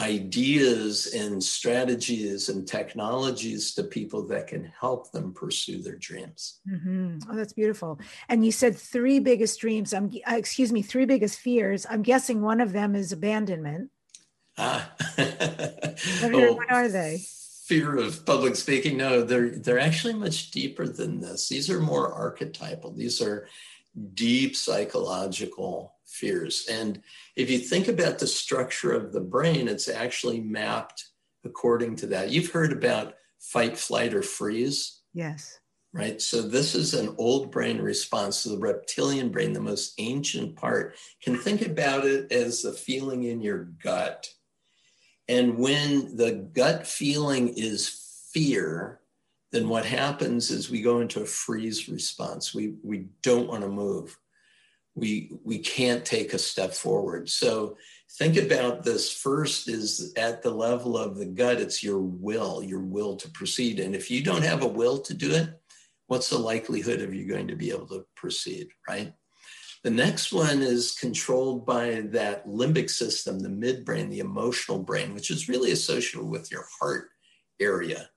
[0.00, 6.60] ideas and strategies and technologies to people that can help them pursue their dreams.
[6.68, 7.18] Mm-hmm.
[7.30, 8.00] Oh, that's beautiful.
[8.28, 9.92] And you said three biggest dreams.
[9.92, 11.86] I'm uh, excuse me, three biggest fears.
[11.88, 13.90] I'm guessing one of them is abandonment.
[14.56, 14.92] Ah.
[15.14, 16.52] what, are, oh.
[16.54, 17.20] what are they?
[17.70, 18.96] fear of public speaking.
[18.96, 21.48] No, they're they're actually much deeper than this.
[21.48, 22.92] These are more archetypal.
[22.92, 23.46] These are
[24.14, 26.66] deep psychological fears.
[26.70, 27.02] And
[27.36, 31.04] if you think about the structure of the brain, it's actually mapped
[31.44, 32.30] according to that.
[32.30, 35.00] You've heard about fight, flight, or freeze.
[35.14, 35.58] Yes.
[35.92, 36.20] Right.
[36.20, 40.96] So this is an old brain response to the reptilian brain, the most ancient part.
[41.22, 44.28] Can think about it as the feeling in your gut
[45.30, 48.98] and when the gut feeling is fear,
[49.52, 52.52] then what happens is we go into a freeze response.
[52.52, 54.18] We, we don't want to move.
[54.94, 57.28] We, we can't take a step forward.
[57.28, 57.76] So
[58.18, 62.80] think about this first is at the level of the gut, it's your will, your
[62.80, 63.78] will to proceed.
[63.78, 65.48] And if you don't have a will to do it,
[66.08, 69.12] what's the likelihood of you going to be able to proceed, right?
[69.82, 75.30] The next one is controlled by that limbic system, the midbrain, the emotional brain, which
[75.30, 77.08] is really associated with your heart
[77.60, 78.10] area.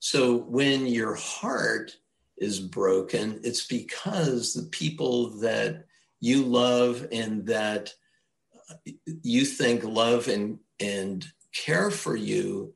[0.00, 1.96] So when your heart
[2.36, 5.84] is broken, it's because the people that
[6.24, 7.92] you love and that
[9.22, 12.72] you think love and, and care for you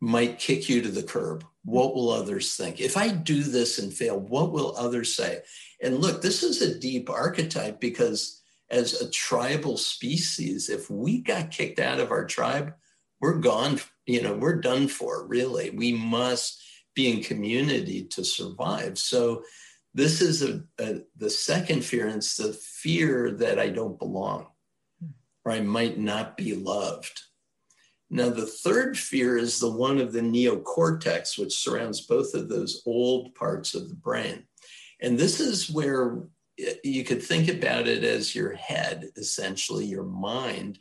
[0.00, 1.44] might kick you to the curb.
[1.64, 2.80] What will others think?
[2.80, 5.40] If I do this and fail, what will others say?
[5.82, 11.50] And look, this is a deep archetype because as a tribal species, if we got
[11.50, 12.74] kicked out of our tribe,
[13.20, 15.70] we're gone, you know, we're done for, really.
[15.70, 16.62] We must
[16.94, 18.98] be in community to survive.
[18.98, 19.42] So
[19.98, 24.46] this is a, a the second fear, and it's the fear that I don't belong
[25.44, 27.20] or I might not be loved.
[28.10, 32.82] Now, the third fear is the one of the neocortex, which surrounds both of those
[32.86, 34.44] old parts of the brain.
[35.02, 36.22] And this is where
[36.84, 40.78] you could think about it as your head, essentially, your mind.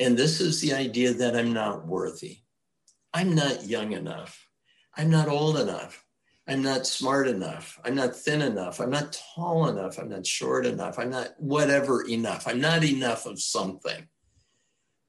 [0.00, 2.38] And this is the idea that I'm not worthy.
[3.12, 4.48] I'm not young enough.
[4.96, 6.04] I'm not old enough.
[6.48, 7.78] I'm not smart enough.
[7.84, 8.80] I'm not thin enough.
[8.80, 9.98] I'm not tall enough.
[9.98, 10.98] I'm not short enough.
[10.98, 12.48] I'm not whatever enough.
[12.48, 14.08] I'm not enough of something.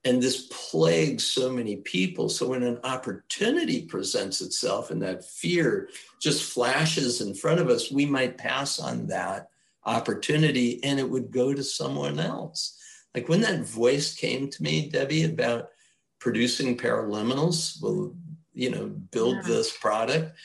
[0.04, 2.28] And this plagues so many people.
[2.28, 5.88] So when an opportunity presents itself and that fear
[6.20, 9.48] just flashes in front of us, we might pass on that
[9.84, 12.78] opportunity and it would go to someone else.
[13.14, 15.70] Like when that voice came to me, Debbie, about
[16.18, 18.14] producing paraliminals, will
[18.52, 19.42] you know, build yeah.
[19.46, 20.36] this product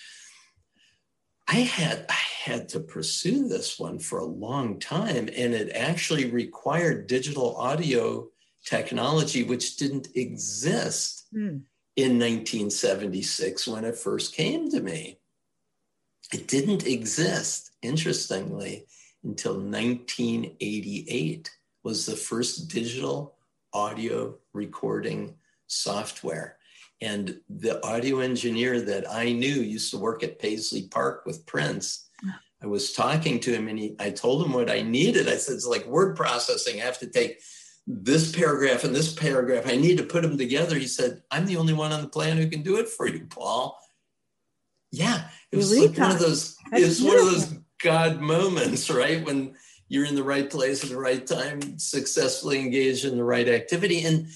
[1.48, 6.32] I had I had to pursue this one for a long time, and it actually
[6.32, 8.28] required digital audio
[8.66, 11.62] technology, which didn't exist mm.
[11.96, 15.20] in 1976 when it first came to me.
[16.34, 18.88] It didn't exist, interestingly,
[19.24, 21.52] until 1988
[21.84, 23.36] was the first digital
[23.74, 25.36] audio recording
[25.68, 26.58] software.
[27.02, 32.10] And the audio engineer that I knew used to work at Paisley Park with Prince.
[32.64, 35.28] I was talking to him and he, I told him what I needed.
[35.28, 36.82] I said, it's like word processing.
[36.82, 37.42] I have to take
[37.86, 39.68] this paragraph and this paragraph.
[39.68, 40.78] I need to put them together.
[40.78, 43.28] He said, I'm the only one on the planet who can do it for you,
[43.30, 43.78] Paul.
[44.92, 49.24] Yeah, it was like one of those, it was one of those God moments, right?
[49.24, 49.56] When
[49.90, 54.06] you're in the right place at the right time, successfully engaged in the right activity.
[54.06, 54.28] And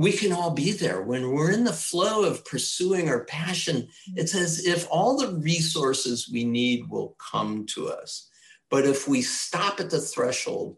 [0.00, 1.02] we can all be there.
[1.02, 4.44] When we're in the flow of pursuing our passion it's mm-hmm.
[4.44, 8.28] as if all the resources we need will come to us.
[8.70, 10.76] But if we stop at the threshold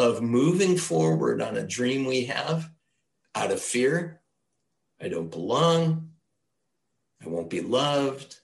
[0.00, 2.70] of moving forward on a dream we have
[3.34, 4.22] out of fear
[5.00, 6.10] i don't belong
[7.22, 8.36] i won't be loved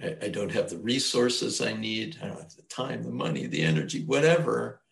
[0.00, 3.46] I, I don't have the resources i need i don't have the time the money
[3.46, 4.82] the energy whatever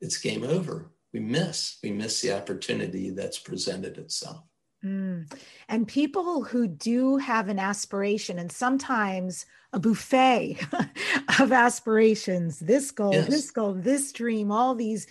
[0.00, 1.78] it's game over we miss.
[1.82, 4.42] We miss the opportunity that's presented itself.
[4.84, 5.32] Mm.
[5.68, 10.58] And people who do have an aspiration, and sometimes a buffet
[11.40, 13.28] of aspirations this goal, yes.
[13.28, 15.06] this goal, this dream, all these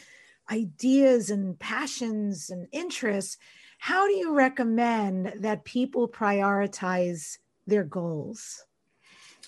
[0.52, 3.38] ideas and passions and interests.
[3.80, 8.64] How do you recommend that people prioritize their goals?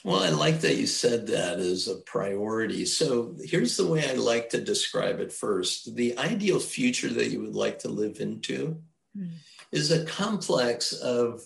[0.06, 2.86] Well, I like that you said that as a priority.
[2.86, 5.96] So here's the way I like to describe it first.
[5.96, 8.78] The ideal future that you would like to live into
[9.18, 9.32] mm.
[9.72, 11.42] is a complex of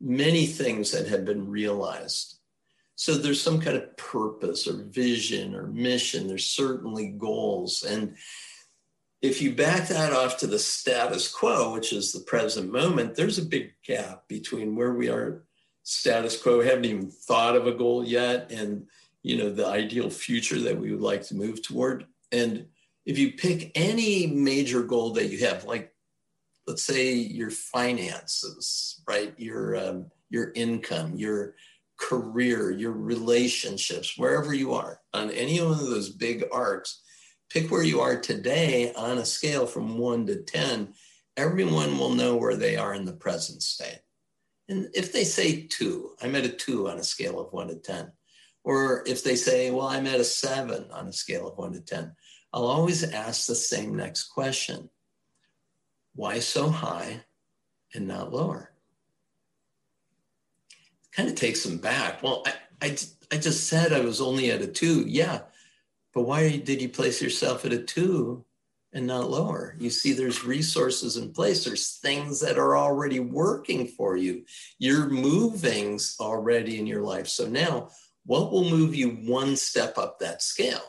[0.00, 2.38] many things that have been realized.
[2.94, 6.28] So there's some kind of purpose or vision or mission.
[6.28, 7.82] There's certainly goals.
[7.82, 8.16] And
[9.20, 13.36] if you back that off to the status quo, which is the present moment, there's
[13.36, 15.44] a big gap between where we are
[15.88, 18.86] status quo, haven't even thought of a goal yet, and
[19.22, 22.06] you know the ideal future that we would like to move toward.
[22.30, 22.66] And
[23.06, 25.94] if you pick any major goal that you have, like
[26.66, 31.54] let's say your finances, right, your um, your income, your
[31.96, 37.00] career, your relationships, wherever you are on any one of those big arcs,
[37.48, 40.92] pick where you are today on a scale from one to 10.
[41.38, 44.00] Everyone will know where they are in the present state.
[44.68, 47.76] And if they say two, I'm at a two on a scale of one to
[47.76, 48.12] 10.
[48.64, 51.80] Or if they say, well, I'm at a seven on a scale of one to
[51.80, 52.14] 10,
[52.52, 54.90] I'll always ask the same next question
[56.14, 57.22] Why so high
[57.94, 58.72] and not lower?
[60.70, 62.22] It kind of takes them back.
[62.22, 62.96] Well, I, I,
[63.32, 65.04] I just said I was only at a two.
[65.06, 65.40] Yeah.
[66.12, 68.44] But why did you place yourself at a two
[68.98, 69.74] and not lower.
[69.78, 71.64] You see, there's resources in place.
[71.64, 74.44] There's things that are already working for you.
[74.78, 77.28] You're moving already in your life.
[77.28, 77.90] So now,
[78.26, 80.82] what will move you one step up that scale?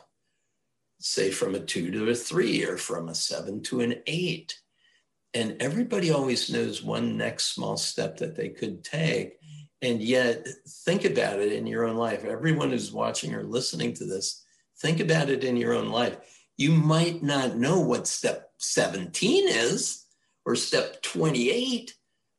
[0.98, 4.60] Say from a two to a three, or from a seven to an eight.
[5.32, 9.38] And everybody always knows one next small step that they could take.
[9.80, 10.46] And yet,
[10.84, 12.24] think about it in your own life.
[12.24, 14.44] Everyone who's watching or listening to this,
[14.78, 16.18] think about it in your own life
[16.60, 20.04] you might not know what step 17 is
[20.44, 21.94] or step 28,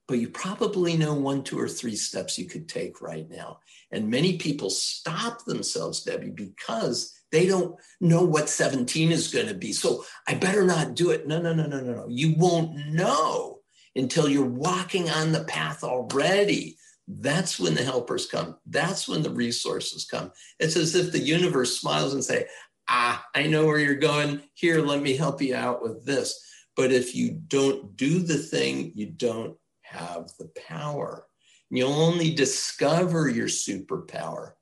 [0.07, 3.57] but you probably know one, two, or three steps you could take right now.
[3.89, 9.55] And many people stop themselves, Debbie, because they don't know what 17 is going to
[9.55, 9.73] be.
[9.73, 11.27] So I better not do it.
[11.27, 12.05] No, no, no, no, no, no.
[12.07, 13.61] You won't know
[13.95, 16.77] until you're walking on the path already.
[17.07, 18.57] That's when the helpers come.
[18.67, 20.31] That's when the resources come.
[20.59, 22.45] It's as if the universe smiles and say,
[22.91, 24.41] ah, I know where you're going.
[24.53, 26.45] Here, let me help you out with this.
[26.75, 31.25] But if you don't do the thing, you don't have the power.
[31.69, 34.53] You'll only discover your superpower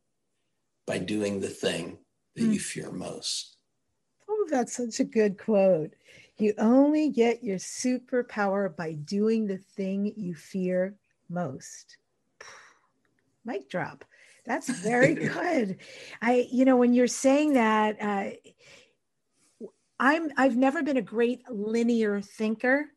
[0.86, 1.98] by doing the thing
[2.36, 2.54] that mm.
[2.54, 3.58] you fear most.
[4.30, 5.94] Oh, that's such a good quote.
[6.38, 10.96] You only get your superpower by doing the thing you fear
[11.30, 11.98] most.
[13.44, 14.06] Mic drop.
[14.50, 15.78] That's very good.
[16.24, 19.68] I, you know, when you're saying that, uh,
[20.00, 22.88] I'm I've never been a great linear thinker,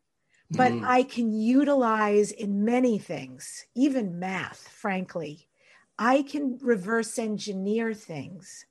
[0.49, 0.83] but mm.
[0.83, 5.47] I can utilize in many things, even math, frankly.
[5.99, 8.65] I can reverse engineer things.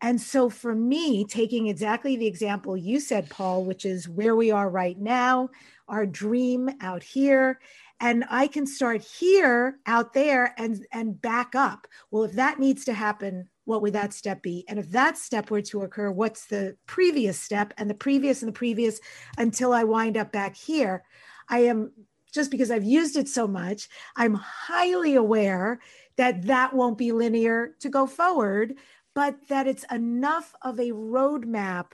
[0.00, 4.50] And so for me, taking exactly the example you said, Paul, which is where we
[4.50, 5.50] are right now,
[5.86, 7.60] our dream out here,
[8.02, 11.86] and I can start here out there and and back up.
[12.10, 14.64] Well, if that needs to happen, what would that step be?
[14.68, 18.48] And if that step were to occur, what's the previous step and the previous and
[18.48, 19.00] the previous
[19.38, 21.04] until I wind up back here?
[21.48, 21.92] I am
[22.34, 25.80] just because I've used it so much, I'm highly aware
[26.16, 28.74] that that won't be linear to go forward,
[29.14, 31.92] but that it's enough of a roadmap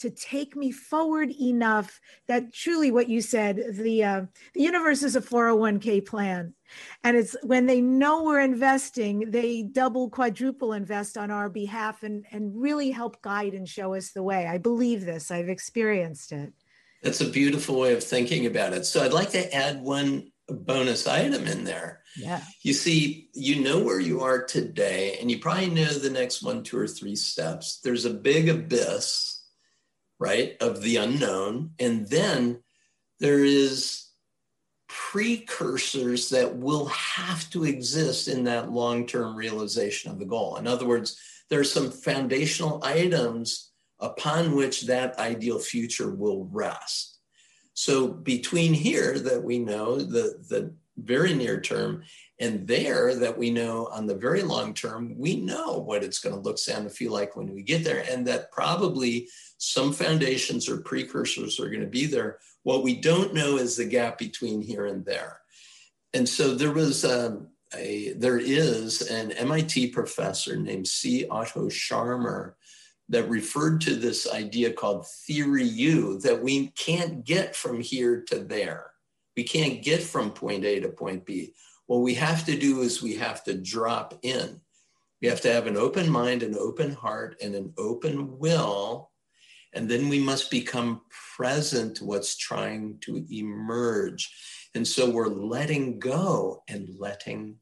[0.00, 4.22] to take me forward enough that truly what you said the uh,
[4.54, 6.54] the universe is a 401k plan.
[7.04, 12.24] And it's when they know we're investing they double quadruple invest on our behalf and
[12.32, 14.46] and really help guide and show us the way.
[14.46, 15.30] I believe this.
[15.30, 16.52] I've experienced it.
[17.02, 18.84] That's a beautiful way of thinking about it.
[18.84, 22.00] So i'd like to add one bonus item in there.
[22.16, 22.40] Yeah.
[22.62, 26.62] You see you know where you are today and you probably know the next one
[26.62, 27.80] two or three steps.
[27.84, 29.39] There's a big abyss
[30.20, 31.70] right, of the unknown.
[31.80, 32.62] And then
[33.18, 34.06] there is
[34.88, 40.56] precursors that will have to exist in that long-term realization of the goal.
[40.56, 41.18] In other words,
[41.48, 47.18] there are some foundational items upon which that ideal future will rest.
[47.74, 52.02] So between here that we know the, the very near term
[52.40, 56.34] and there that we know on the very long term, we know what it's going
[56.34, 58.02] to look, sound, and feel like when we get there.
[58.10, 59.28] And that probably
[59.58, 62.38] some foundations or precursors are going to be there.
[62.62, 65.40] What we don't know is the gap between here and there.
[66.14, 71.26] And so there was um, a, there is an MIT professor named C.
[71.28, 72.54] Otto Scharmer
[73.10, 78.38] that referred to this idea called theory U that we can't get from here to
[78.38, 78.92] there.
[79.36, 81.52] We can't get from point A to point B.
[81.90, 84.60] What we have to do is we have to drop in.
[85.20, 89.10] We have to have an open mind, an open heart, and an open will.
[89.72, 91.00] And then we must become
[91.36, 94.32] present to what's trying to emerge.
[94.72, 97.56] And so we're letting go and letting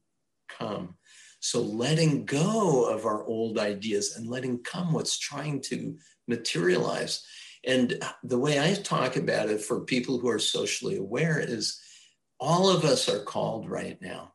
[0.47, 0.93] come.
[1.39, 7.25] So letting go of our old ideas and letting come what's trying to materialize.
[7.65, 11.81] And the way I talk about it for people who are socially aware is
[12.39, 14.33] all of us are called right now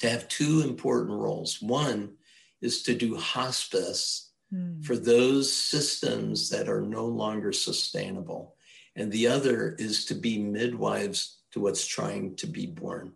[0.00, 1.60] to have two important roles.
[1.62, 2.14] One
[2.60, 4.84] is to do hospice mm.
[4.84, 8.56] for those systems that are no longer sustainable.
[8.96, 13.12] And the other is to be midwives to what's trying to be born.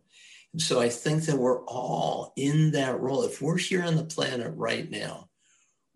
[0.52, 3.22] And so I think that we're all in that role.
[3.24, 5.28] If we're here on the planet right now,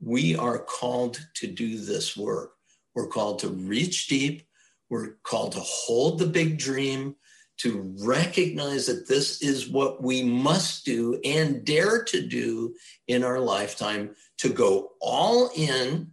[0.00, 2.52] we are called to do this work.
[2.94, 4.42] We're called to reach deep.
[4.90, 7.16] We're called to hold the big dream
[7.62, 12.74] to recognize that this is what we must do and dare to do
[13.06, 16.10] in our lifetime to go all in,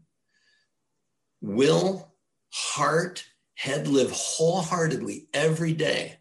[1.42, 2.14] will,
[2.52, 3.26] heart,
[3.56, 6.18] head, live wholeheartedly every day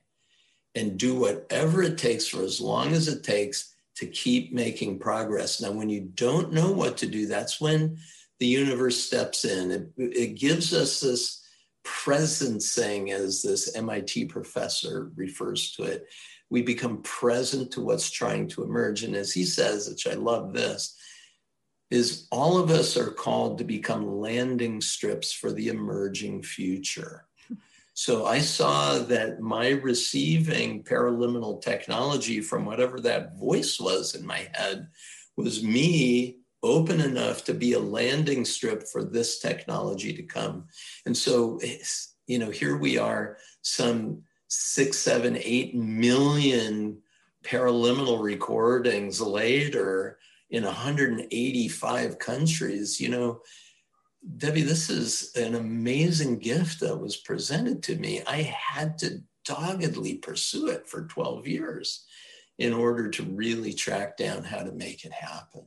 [0.75, 5.61] and do whatever it takes for as long as it takes to keep making progress.
[5.61, 7.99] Now, when you don't know what to do, that's when
[8.39, 9.71] the universe steps in.
[9.71, 11.45] It, it gives us this
[11.89, 16.07] presencing, as this MIT professor refers to it.
[16.51, 19.03] We become present to what's trying to emerge.
[19.03, 20.97] And as he says, which I love this,
[21.91, 27.27] is all of us are called to become landing strips for the emerging future.
[27.95, 34.49] So I saw that my receiving paraliminal technology from whatever that voice was in my
[34.53, 34.87] head
[35.37, 40.67] was me open enough to be a landing strip for this technology to come.
[41.07, 41.61] And so,
[42.27, 46.99] you know, here we are, some six, seven, eight million
[47.45, 50.19] paraliminal recordings later
[50.51, 53.01] in 185 countries.
[53.01, 53.41] You know,
[54.37, 58.23] Debbie, this is an amazing gift that was presented to me.
[58.27, 62.05] I had to doggedly pursue it for 12 years
[62.59, 65.65] in order to really track down how to make it happen.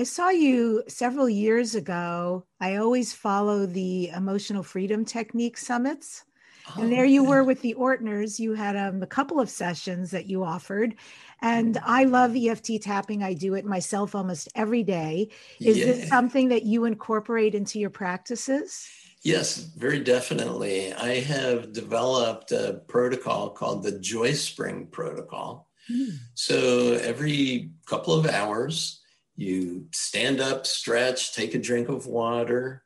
[0.00, 2.46] I saw you several years ago.
[2.58, 6.24] I always follow the emotional freedom technique summits.
[6.70, 8.38] Oh, and there you were with the Ortners.
[8.38, 10.94] You had um, a couple of sessions that you offered.
[11.42, 11.82] And mm.
[11.84, 13.22] I love EFT tapping.
[13.22, 15.28] I do it myself almost every day.
[15.60, 15.84] Is yeah.
[15.84, 18.88] this something that you incorporate into your practices?
[19.22, 20.94] Yes, very definitely.
[20.94, 26.18] I have developed a protocol called the Joy Spring Protocol Mm.
[26.34, 28.99] So every couple of hours,
[29.40, 32.84] you stand up, stretch, take a drink of water.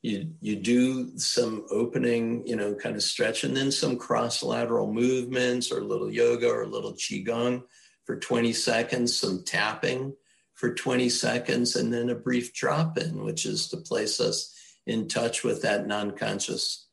[0.00, 4.90] You, you do some opening, you know, kind of stretch, and then some cross lateral
[4.90, 7.64] movements or a little yoga or a little qigong
[8.06, 10.14] for 20 seconds, some tapping
[10.54, 15.06] for 20 seconds, and then a brief drop in, which is to place us in
[15.06, 16.88] touch with that non conscious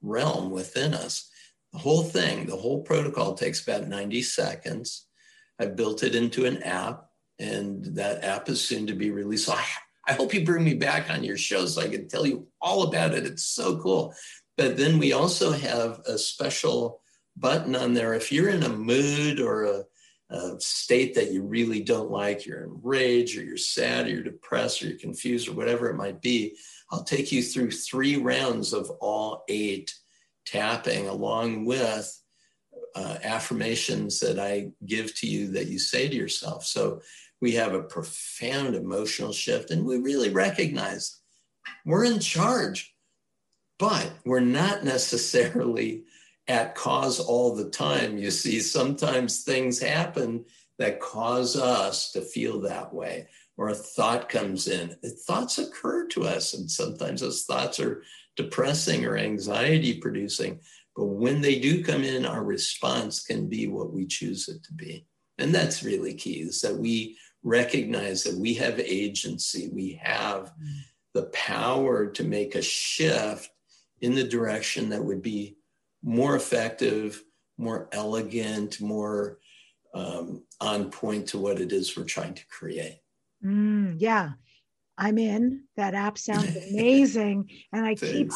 [0.00, 1.30] realm within us.
[1.74, 5.06] The whole thing, the whole protocol takes about 90 seconds.
[5.60, 7.05] I've built it into an app,
[7.38, 9.46] and that app is soon to be released.
[9.46, 9.64] So I,
[10.08, 12.84] I hope you bring me back on your show so I can tell you all
[12.84, 13.26] about it.
[13.26, 14.14] It's so cool.
[14.56, 17.00] But then we also have a special
[17.36, 18.14] button on there.
[18.14, 19.84] If you're in a mood or a,
[20.30, 24.22] a state that you really don't like, you're in rage or you're sad or you're
[24.22, 26.56] depressed or you're confused or whatever it might be,
[26.90, 29.94] I'll take you through three rounds of all eight
[30.46, 32.18] tapping along with
[32.94, 36.64] uh, affirmations that I give to you that you say to yourself.
[36.64, 37.02] So
[37.40, 41.20] we have a profound emotional shift and we really recognize
[41.84, 42.94] we're in charge,
[43.78, 46.04] but we're not necessarily
[46.48, 48.18] at cause all the time.
[48.18, 50.44] You see, sometimes things happen
[50.78, 54.94] that cause us to feel that way or a thought comes in.
[55.26, 58.02] Thoughts occur to us, and sometimes those thoughts are
[58.36, 60.60] depressing or anxiety producing.
[60.94, 64.72] But when they do come in, our response can be what we choose it to
[64.74, 65.06] be.
[65.38, 67.16] And that's really key is that we
[67.46, 70.52] recognize that we have agency, we have
[71.14, 73.48] the power to make a shift
[74.00, 75.56] in the direction that would be
[76.02, 77.22] more effective,
[77.56, 79.38] more elegant, more
[79.94, 82.98] um, on point to what it is we're trying to create.
[83.44, 84.30] Mm, yeah,
[84.98, 85.62] I'm in.
[85.76, 87.48] That app sounds amazing.
[87.72, 88.32] and I keep,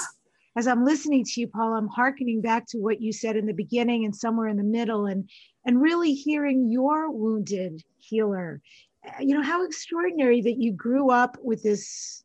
[0.57, 3.55] as I'm listening to you, Paul, I'm hearkening back to what you said in the
[3.55, 5.29] beginning and somewhere in the middle, and
[5.67, 8.63] and really hearing your wounded healer.
[9.05, 12.25] Eh, you know how extraordinary that you grew up with this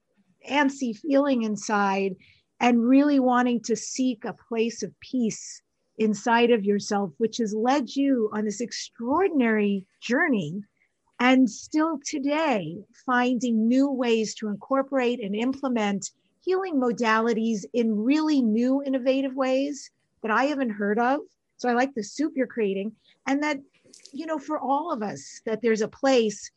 [0.50, 2.16] antsy feeling inside,
[2.60, 5.62] and really wanting to seek a place of peace
[5.98, 10.62] inside of yourself, which has led you on this extraordinary journey
[11.20, 16.12] and still today finding new ways to incorporate and implement
[16.42, 19.90] healing modalities in really new innovative ways
[20.22, 21.22] that I haven't heard of.
[21.58, 22.92] So I like the soup you're creating
[23.28, 23.60] and that
[24.12, 26.52] you know for all of us that there's a place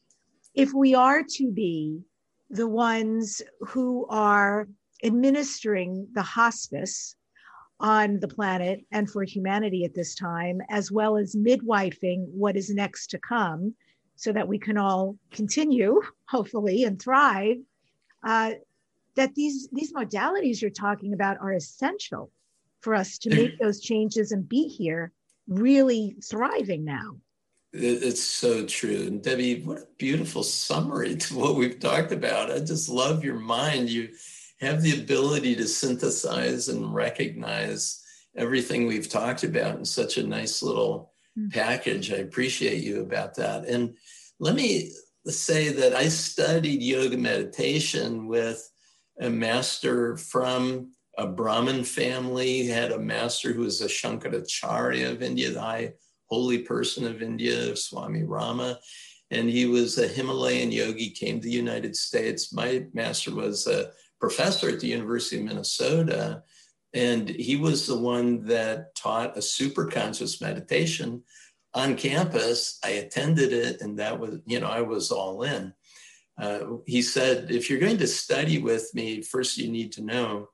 [0.55, 2.01] if we are to be
[2.51, 4.69] the ones who are
[5.05, 7.15] administering the hospice
[7.81, 12.71] on the planet and for humanity at this time, as well as midwifing what is
[12.71, 13.75] next to come,
[14.17, 17.59] so that we can all continue, hopefully, and thrive,
[18.25, 18.53] uh,
[19.15, 22.33] that these, these modalities you're talking about are essential
[22.81, 25.13] for us to make those changes and be here
[25.47, 27.17] really thriving now.
[27.73, 29.07] It's so true.
[29.07, 32.51] And Debbie, what a beautiful summary to what we've talked about.
[32.51, 33.91] I just love your mind.
[33.91, 34.09] You
[34.61, 38.03] have the ability to synthesize and recognize
[38.37, 41.53] everything we've talked about in such a nice little Mm.
[41.53, 42.13] package.
[42.13, 43.67] I appreciate you about that.
[43.67, 43.95] And
[44.41, 44.93] let me
[45.27, 48.69] say that I studied yoga meditation with
[49.21, 55.51] a master from a Brahmin family, had a master who was a Shankaracharya of India,
[55.51, 55.93] the high
[56.29, 58.79] holy person of India, Swami Rama.
[59.31, 62.53] And he was a Himalayan yogi, came to the United States.
[62.53, 66.43] My master was a professor at the University of Minnesota.
[66.95, 71.23] And he was the one that taught a super conscious meditation
[71.75, 72.79] on campus.
[72.83, 75.75] I attended it, and that was, you know, I was all in.
[76.41, 80.49] Uh, he said, if you're going to study with me, first you need to know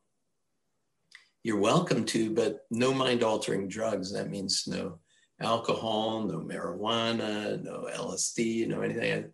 [1.44, 4.12] you're welcome to, but no mind altering drugs.
[4.12, 4.98] That means no
[5.44, 9.30] alcohol, no marijuana, no LSD, no anything.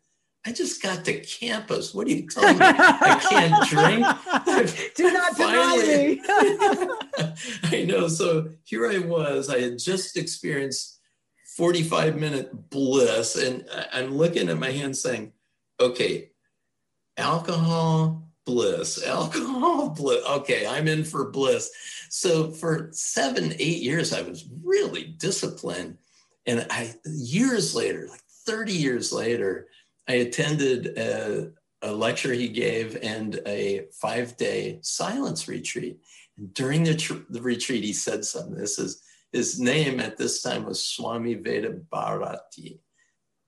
[0.47, 1.95] I just got to campus.
[1.95, 2.65] What are you telling me?
[2.65, 4.95] I can't drink.
[4.95, 6.87] Do not Finally, deny
[7.27, 7.35] me.
[7.65, 8.09] I know.
[8.09, 9.51] So here I was.
[9.51, 10.99] I had just experienced
[11.57, 15.33] 45 minute bliss, and I'm looking at my hand saying,
[15.79, 16.31] okay,
[17.19, 20.25] alcohol, bliss, alcohol, bliss.
[20.27, 21.71] Okay, I'm in for bliss.
[22.09, 25.99] So for seven, eight years, I was really disciplined.
[26.47, 29.69] And I, years later, like 30 years later,
[30.09, 31.51] I attended a,
[31.83, 36.01] a lecture he gave and a five day silence retreat.
[36.37, 38.57] And during the, tr- the retreat, he said something.
[38.57, 42.81] This is his name at this time was Swami Veda Bharati.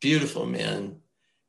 [0.00, 0.96] Beautiful man,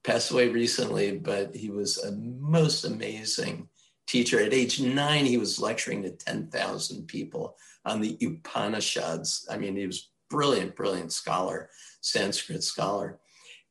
[0.03, 3.69] passed away recently, but he was a most amazing
[4.07, 4.39] teacher.
[4.39, 9.47] At age nine, he was lecturing to 10,000 people on the Upanishads.
[9.49, 11.69] I mean, he was brilliant, brilliant scholar,
[12.01, 13.19] Sanskrit scholar.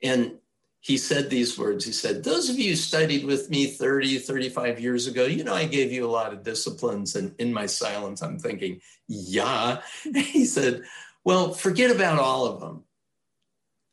[0.03, 0.39] And
[0.81, 1.85] he said these words.
[1.85, 5.65] He said, Those of you studied with me 30, 35 years ago, you know, I
[5.65, 7.15] gave you a lot of disciplines.
[7.15, 9.81] And in my silence, I'm thinking, Yeah.
[10.15, 10.83] he said,
[11.25, 12.83] Well, forget about all of them.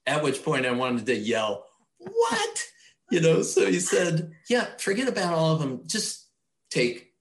[0.08, 1.69] At which point I wanted to yell,
[2.00, 2.66] What?
[3.12, 5.82] You know, so he said, Yeah, forget about all of them.
[5.86, 6.28] Just
[6.70, 7.14] take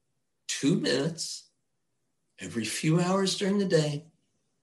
[0.46, 1.48] two minutes
[2.40, 4.04] every few hours during the day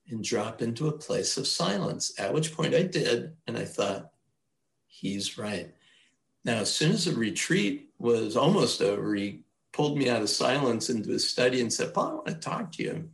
[0.09, 2.13] and drop into a place of silence.
[2.19, 3.35] At which point I did.
[3.47, 4.11] And I thought,
[4.87, 5.73] he's right.
[6.43, 9.41] Now, as soon as the retreat was almost over, he
[9.73, 12.71] pulled me out of silence into his study and said, Paul, I want to talk
[12.73, 13.09] to you.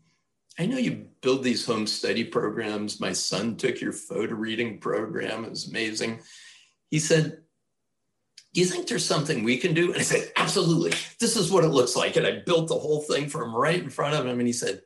[0.59, 2.99] I know you build these home study programs.
[2.99, 5.45] My son took your photo reading program.
[5.45, 6.19] It was amazing.
[6.91, 7.41] He said,
[8.53, 9.91] do you think there's something we can do?
[9.91, 10.91] And I said, absolutely.
[11.19, 12.17] This is what it looks like.
[12.17, 14.39] And I built the whole thing for him right in front of him.
[14.39, 14.81] And he said,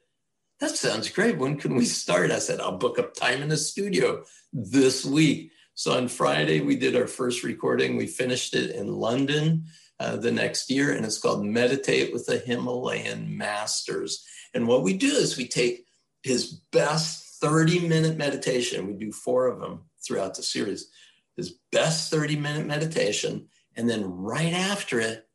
[0.59, 1.37] that sounds great.
[1.37, 2.31] When can we start?
[2.31, 5.51] I said, I'll book up time in the studio this week.
[5.73, 7.97] So on Friday, we did our first recording.
[7.97, 9.65] We finished it in London
[9.99, 14.23] uh, the next year, and it's called Meditate with the Himalayan Masters.
[14.53, 15.85] And what we do is we take
[16.23, 20.89] his best 30 minute meditation, we do four of them throughout the series,
[21.37, 25.27] his best 30 minute meditation, and then right after it,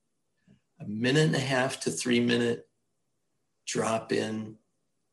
[0.80, 2.66] a minute and a half to three minute
[3.66, 4.56] drop in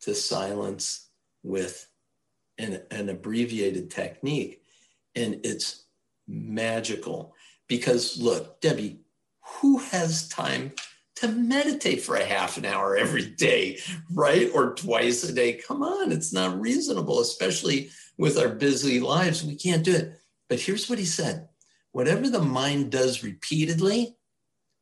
[0.01, 1.09] to silence
[1.43, 1.87] with
[2.57, 4.61] an, an abbreviated technique
[5.17, 5.85] and it's
[6.27, 7.33] magical
[7.67, 9.01] because look, Debbie,
[9.59, 10.71] who has time
[11.15, 13.79] to meditate for a half an hour every day,
[14.13, 14.49] right?
[14.53, 15.53] Or twice a day?
[15.53, 19.43] Come on, it's not reasonable, especially with our busy lives.
[19.43, 20.19] We can't do it.
[20.49, 21.49] But here's what he said
[21.91, 24.15] whatever the mind does repeatedly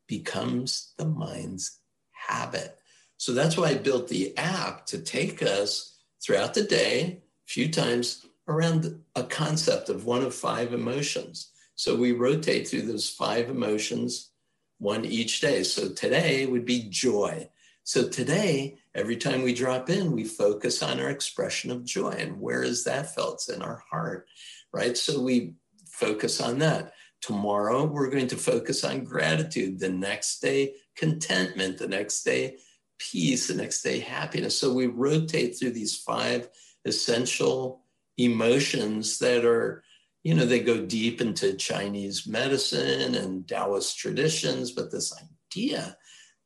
[0.07, 1.79] becomes the mind's
[2.11, 2.77] habit.
[3.17, 7.71] So that's why I built the app to take us throughout the day, a few
[7.71, 11.51] times around a concept of one of five emotions.
[11.75, 14.31] So we rotate through those five emotions,
[14.79, 15.63] one each day.
[15.63, 17.49] So today would be joy.
[17.83, 22.09] So today, every time we drop in, we focus on our expression of joy.
[22.09, 23.35] And where is that felt?
[23.35, 24.27] It's in our heart,
[24.75, 24.97] right?
[24.97, 25.53] So we
[25.87, 26.91] focus on that.
[27.21, 29.79] Tomorrow, we're going to focus on gratitude.
[29.79, 31.77] The next day, contentment.
[31.77, 32.57] The next day,
[32.99, 33.47] peace.
[33.47, 34.59] The next day, happiness.
[34.59, 36.49] So we rotate through these five
[36.83, 37.83] essential
[38.17, 39.81] emotions that are,
[40.23, 45.13] you know, they go deep into Chinese medicine and Taoist traditions, but this
[45.53, 45.97] idea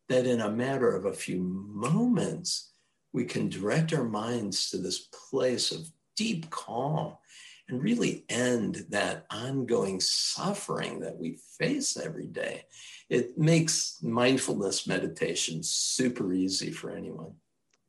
[0.07, 2.73] that in a matter of a few moments,
[3.11, 7.15] we can direct our minds to this place of deep calm
[7.69, 12.63] and really end that ongoing suffering that we face every day.
[13.09, 17.33] It makes mindfulness meditation super easy for anyone.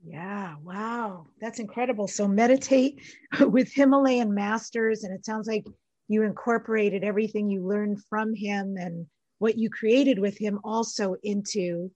[0.04, 1.26] Yeah, wow.
[1.40, 2.08] That's incredible.
[2.08, 3.02] So meditate
[3.40, 5.66] with Himalayan masters and it sounds like
[6.08, 9.06] you incorporated everything you learned from him and
[9.38, 11.90] what you created with him also into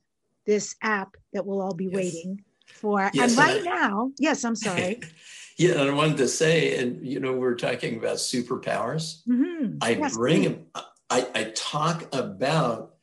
[0.46, 1.94] this app that we'll all be yes.
[1.94, 3.10] waiting for.
[3.12, 5.00] Yes, and right I, now, yes, I'm sorry.
[5.56, 9.22] yeah, and I wanted to say, and you know, we're talking about superpowers.
[9.28, 9.78] Mm-hmm.
[9.80, 10.66] I yes, bring,
[11.10, 12.94] I, I talk about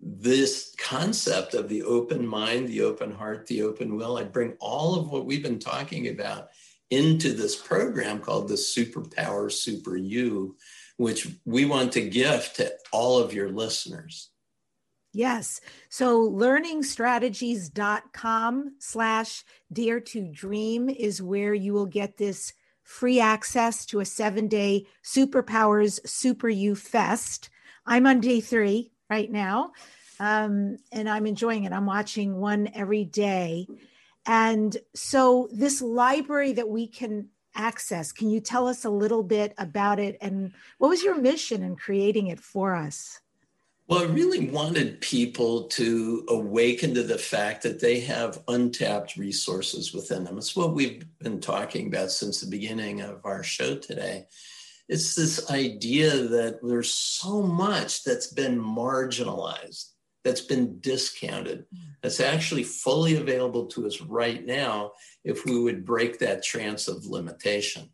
[0.00, 4.18] this concept of the open mind, the open heart, the open will.
[4.18, 6.48] I bring all of what we've been talking about
[6.90, 10.56] into this program called the Superpower Super You,
[10.98, 14.30] which we want to gift to all of your listeners.
[15.16, 15.60] Yes.
[15.88, 22.52] So learningstrategies.com slash dare to dream is where you will get this
[22.82, 27.48] free access to a seven day superpowers super you fest.
[27.86, 29.72] I'm on day three right now.
[30.20, 31.72] Um, and I'm enjoying it.
[31.72, 33.66] I'm watching one every day.
[34.26, 39.54] And so, this library that we can access, can you tell us a little bit
[39.56, 40.18] about it?
[40.20, 43.18] And what was your mission in creating it for us?
[43.88, 49.94] Well, I really wanted people to awaken to the fact that they have untapped resources
[49.94, 50.38] within them.
[50.38, 54.26] It's what we've been talking about since the beginning of our show today
[54.88, 59.90] it's this idea that there's so much that's been marginalized,
[60.22, 61.64] that's been discounted,
[62.02, 64.92] that's actually fully available to us right now
[65.24, 67.90] if we would break that trance of limitation.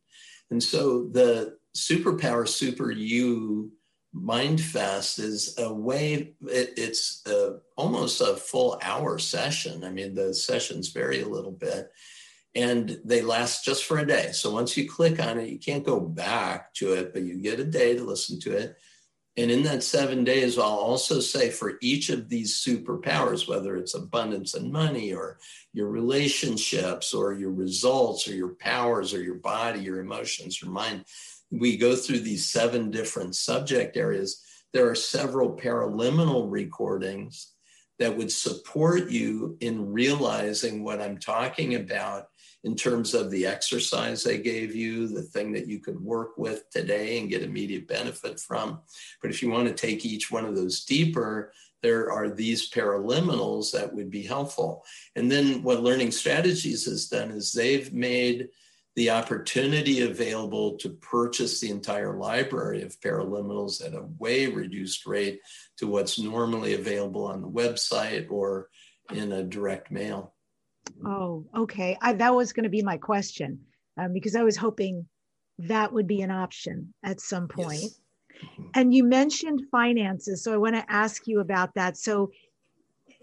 [0.50, 3.72] And so the superpower super you
[4.14, 10.34] mindfest is a way it, it's a, almost a full hour session i mean the
[10.34, 11.90] sessions vary a little bit
[12.54, 14.32] and they last just for a day.
[14.32, 17.60] So once you click on it, you can't go back to it, but you get
[17.60, 18.76] a day to listen to it.
[19.38, 23.94] And in that seven days, I'll also say for each of these superpowers, whether it's
[23.94, 25.38] abundance and money or
[25.72, 31.06] your relationships or your results or your powers or your body, your emotions, your mind,
[31.52, 34.42] we go through these seven different subject areas.
[34.72, 37.52] There are several paraliminal recordings
[37.98, 42.28] that would support you in realizing what I'm talking about
[42.64, 46.70] in terms of the exercise I gave you, the thing that you could work with
[46.70, 48.80] today and get immediate benefit from.
[49.20, 53.72] But if you want to take each one of those deeper, there are these paraliminals
[53.72, 54.84] that would be helpful.
[55.16, 58.48] And then what Learning Strategies has done is they've made
[58.94, 65.40] the opportunity available to purchase the entire library of paraliminals at a way reduced rate
[65.78, 68.68] to what's normally available on the website or
[69.12, 70.34] in a direct mail.
[71.06, 71.96] Oh, okay.
[72.00, 73.60] I, that was going to be my question
[73.96, 75.06] um, because I was hoping
[75.58, 77.82] that would be an option at some point.
[77.82, 78.00] Yes.
[78.44, 78.62] Mm-hmm.
[78.74, 81.96] And you mentioned finances, so I want to ask you about that.
[81.96, 82.32] So,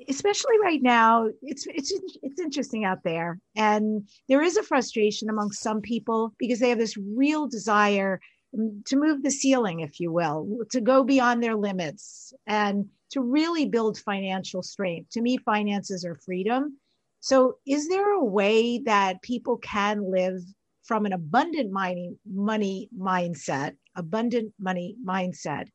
[0.07, 5.51] especially right now, it's it's it's interesting out there, and there is a frustration among
[5.51, 8.19] some people because they have this real desire
[8.85, 13.67] to move the ceiling, if you will, to go beyond their limits and to really
[13.67, 15.11] build financial strength.
[15.11, 16.77] To me, finances are freedom
[17.21, 20.41] so, is there a way that people can live
[20.83, 25.67] from an abundant money, money mindset, abundant money mindset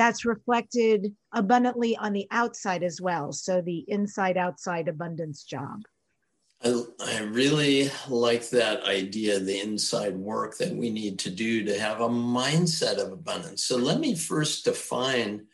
[0.00, 3.32] that's reflected abundantly on the outside as well?
[3.32, 5.82] So, the inside outside abundance job.
[6.64, 11.78] I, I really like that idea, the inside work that we need to do to
[11.78, 13.64] have a mindset of abundance.
[13.64, 15.46] So, let me first define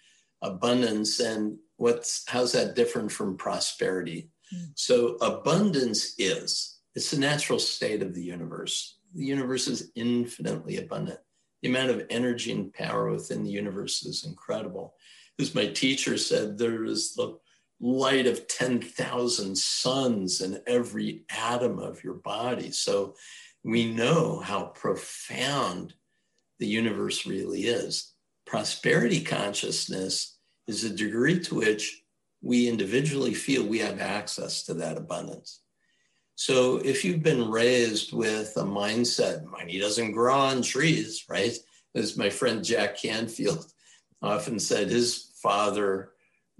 [0.43, 4.65] abundance and what's how's that different from prosperity hmm.
[4.75, 8.99] so abundance is, it's the natural state of the universe.
[9.15, 11.19] The universe is infinitely abundant.
[11.67, 14.95] The amount of energy and power within the universe is incredible.
[15.41, 17.41] As my teacher said, there is the
[17.81, 22.71] light of 10,000 suns in every atom of your body.
[22.71, 23.17] So
[23.65, 25.95] we know how profound
[26.61, 28.15] the universe really is.
[28.47, 30.39] Prosperity consciousness
[30.69, 32.01] is a degree to which
[32.43, 35.63] we individually feel we have access to that abundance.
[36.37, 41.57] So if you've been raised with a mindset, money doesn't grow on trees, right?
[41.95, 43.65] As my friend Jack Canfield
[44.23, 46.11] often said, his father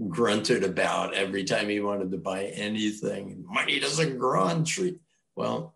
[0.09, 3.45] grunted about every time he wanted to buy anything.
[3.47, 4.99] Money doesn't grow on trees.
[5.37, 5.75] Well,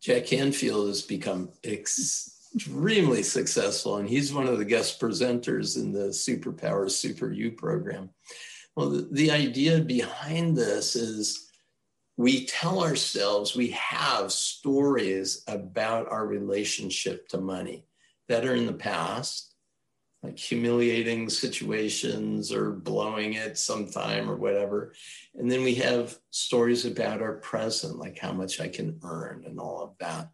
[0.00, 6.08] Jack Canfield has become extremely successful, and he's one of the guest presenters in the
[6.10, 8.10] Superpower Super You program.
[8.76, 11.47] Well, the, the idea behind this is
[12.18, 17.84] we tell ourselves we have stories about our relationship to money
[18.28, 19.54] that are in the past,
[20.24, 24.94] like humiliating situations or blowing it sometime or whatever.
[25.36, 29.60] And then we have stories about our present, like how much I can earn and
[29.60, 30.28] all of that.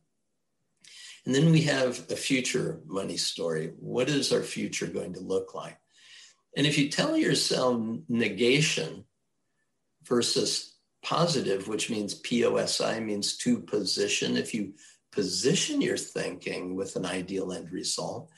[1.26, 3.72] And then we have a future money story.
[3.78, 5.76] What is our future going to look like?
[6.56, 7.78] And if you tell yourself
[8.08, 9.04] negation
[10.04, 10.73] versus
[11.04, 14.72] positive, which means POSI means to position, if you
[15.12, 18.30] position your thinking with an ideal end result,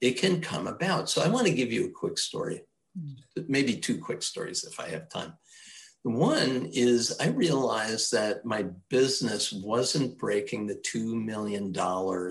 [0.00, 1.10] it can come about.
[1.10, 2.62] So I want to give you a quick story,
[3.48, 5.34] maybe two quick stories if I have time.
[6.04, 11.72] One is I realized that my business wasn't breaking the $2 million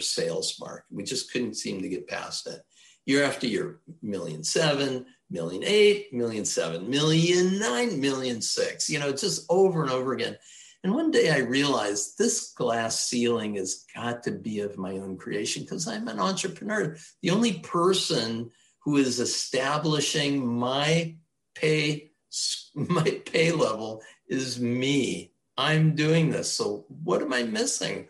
[0.02, 0.84] sales mark.
[0.92, 2.62] We just couldn't seem to get past it.
[3.06, 9.12] Year after year, million seven, million eight, million seven, million nine, million six, you know,
[9.12, 10.38] just over and over again.
[10.84, 15.16] And one day I realized this glass ceiling has got to be of my own
[15.18, 16.98] creation because I'm an entrepreneur.
[17.22, 21.16] The only person who is establishing my
[21.54, 22.12] pay,
[22.76, 25.34] my pay level is me.
[25.58, 26.52] I'm doing this.
[26.52, 28.08] So what am I missing?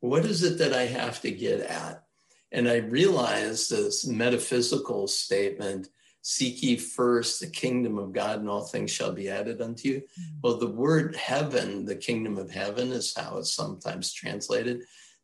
[0.00, 2.04] What is it that I have to get at?
[2.52, 5.88] And I realized this metaphysical statement
[6.26, 9.96] seek ye first the kingdom of God and all things shall be added unto you.
[9.96, 10.38] Mm-hmm.
[10.42, 14.80] Well, the word heaven, the kingdom of heaven is how it's sometimes translated,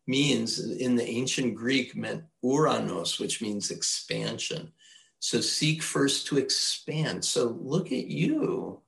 [0.07, 4.73] means in the ancient Greek meant uranos, which means expansion.
[5.21, 7.25] So seek first to expand.
[7.25, 8.83] So look at you.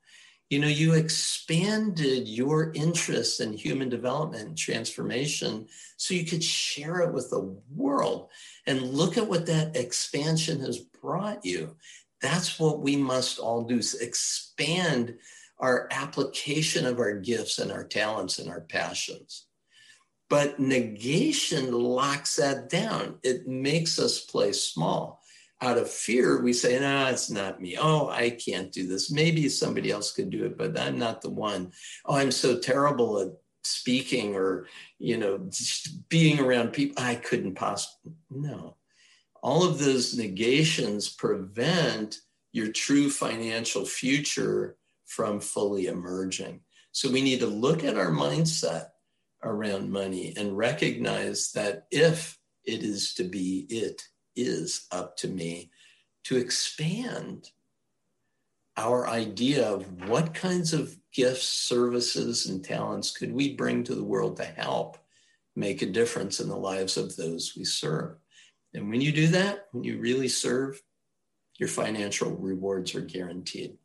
[0.51, 7.01] You know, you expanded your interest in human development and transformation so you could share
[7.01, 8.29] it with the world.
[8.67, 11.77] And look at what that expansion has brought you.
[12.23, 15.17] That's what we must all do is expand
[15.59, 19.47] our application of our gifts and our talents and our passions.
[20.31, 23.19] But negation locks that down.
[23.23, 25.21] It makes us play small.
[25.63, 27.77] out of fear, we say, no, it's not me.
[27.81, 29.13] Oh, I can't do this.
[29.13, 31.73] Maybe somebody else could do it, but I'm not the one.
[32.05, 33.29] Oh, I'm so terrible at
[33.63, 34.67] speaking or,
[34.99, 35.49] you know,
[36.09, 37.03] being around people.
[37.03, 38.13] I couldn't possibly.
[38.29, 38.77] No.
[39.43, 42.21] All of those negations prevent
[42.53, 44.77] your true financial future
[45.07, 46.61] from fully emerging.
[46.93, 48.89] So we need to look at our mindset
[49.43, 54.03] around money and recognize that if it is to be, it
[54.37, 55.71] is up to me
[56.25, 57.51] to expand
[58.77, 64.05] our idea of what kinds of gifts, services, and talents could we bring to the
[64.05, 64.99] world to help
[65.55, 68.17] make a difference in the lives of those we serve.
[68.75, 70.83] And when you do that, when you really serve,
[71.59, 73.77] your financial rewards are guaranteed.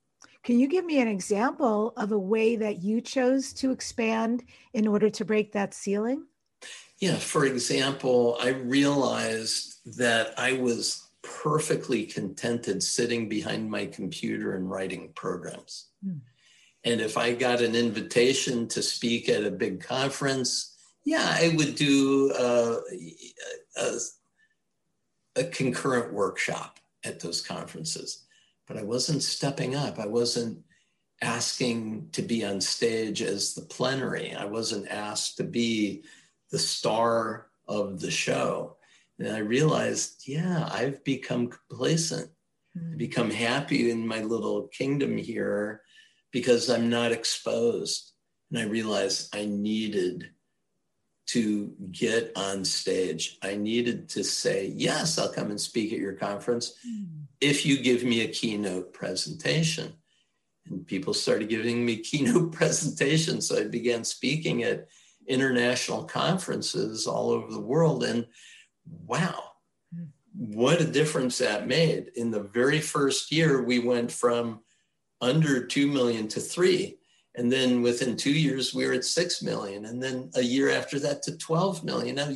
[0.44, 4.88] Can you give me an example of a way that you chose to expand in
[4.88, 6.26] order to break that ceiling?
[7.00, 14.70] Yeah, for example, I realized that I was perfectly contented sitting behind my computer and
[14.70, 15.90] writing programs.
[16.04, 16.20] Hmm.
[16.84, 21.76] And if I got an invitation to speak at a big conference, yeah, I would
[21.76, 22.80] do a,
[23.78, 23.98] a,
[25.38, 28.26] a concurrent workshop at those conferences.
[28.68, 30.00] But I wasn't stepping up.
[30.00, 30.60] I wasn't
[31.22, 34.34] asking to be on stage as the plenary.
[34.34, 36.04] I wasn't asked to be
[36.52, 38.78] the star of the show.
[39.20, 42.30] And I realized, yeah, I've become complacent,
[42.78, 42.98] mm.
[42.98, 45.82] become happy in my little kingdom here
[46.32, 48.12] because I'm not exposed.
[48.52, 50.30] And I realized I needed
[51.28, 53.38] to get on stage.
[53.44, 57.06] I needed to say, yes, I'll come and speak at your conference mm.
[57.42, 59.94] if you give me a keynote presentation.
[60.70, 63.48] And people started giving me keynote presentations.
[63.48, 64.88] So I began speaking at
[65.28, 68.06] international conferences all over the world.
[68.06, 68.26] And
[69.06, 69.44] wow,
[70.34, 72.12] what a difference that made.
[72.16, 74.62] In the very first year, we went from
[75.20, 76.97] under 2 million to three.
[77.38, 79.86] And then within two years, we were at 6 million.
[79.86, 82.16] And then a year after that to 12 million.
[82.16, 82.34] Now,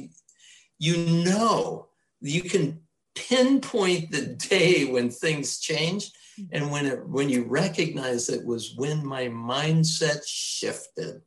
[0.77, 1.87] you know,
[2.21, 2.79] you can
[3.15, 6.15] pinpoint the day when things changed.
[6.51, 11.21] And when it, when you recognize it was when my mindset shifted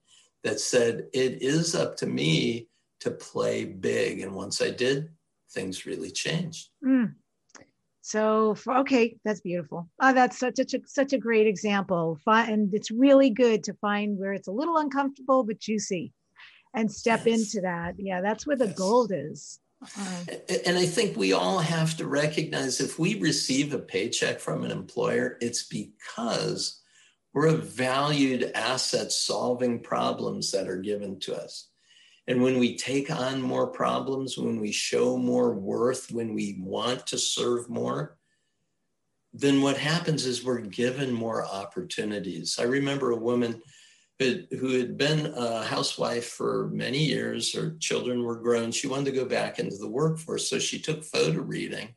[0.44, 2.68] that said, it is up to me
[3.00, 4.20] to play big.
[4.20, 5.10] And once I did,
[5.52, 6.68] things really changed.
[6.84, 7.14] Mm.
[8.06, 9.88] So, for, okay, that's beautiful.
[9.98, 14.34] Oh, that's such a such a great example, and it's really good to find where
[14.34, 16.12] it's a little uncomfortable but juicy,
[16.74, 17.40] and step yes.
[17.40, 17.94] into that.
[17.96, 18.76] Yeah, that's where the yes.
[18.76, 19.58] gold is.
[19.98, 20.24] Uh,
[20.66, 24.70] and I think we all have to recognize if we receive a paycheck from an
[24.70, 26.82] employer, it's because
[27.32, 31.70] we're a valued asset solving problems that are given to us.
[32.26, 37.06] And when we take on more problems, when we show more worth, when we want
[37.08, 38.16] to serve more,
[39.32, 42.58] then what happens is we're given more opportunities.
[42.58, 43.60] I remember a woman
[44.20, 48.70] who had been a housewife for many years, her children were grown.
[48.70, 50.48] She wanted to go back into the workforce.
[50.48, 51.94] So she took photo reading.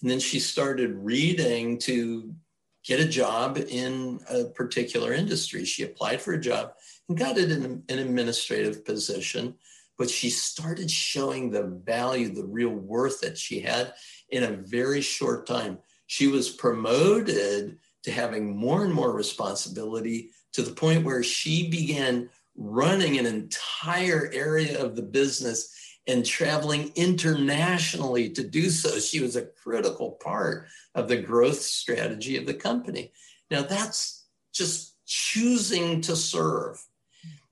[0.00, 2.34] And then she started reading to
[2.82, 5.66] get a job in a particular industry.
[5.66, 6.72] She applied for a job
[7.14, 9.54] got it in an administrative position,
[9.98, 13.92] but she started showing the value, the real worth that she had
[14.30, 15.78] in a very short time.
[16.06, 22.30] She was promoted to having more and more responsibility to the point where she began
[22.56, 28.98] running an entire area of the business and traveling internationally to do so.
[28.98, 33.12] She was a critical part of the growth strategy of the company.
[33.50, 36.84] Now, that's just choosing to serve.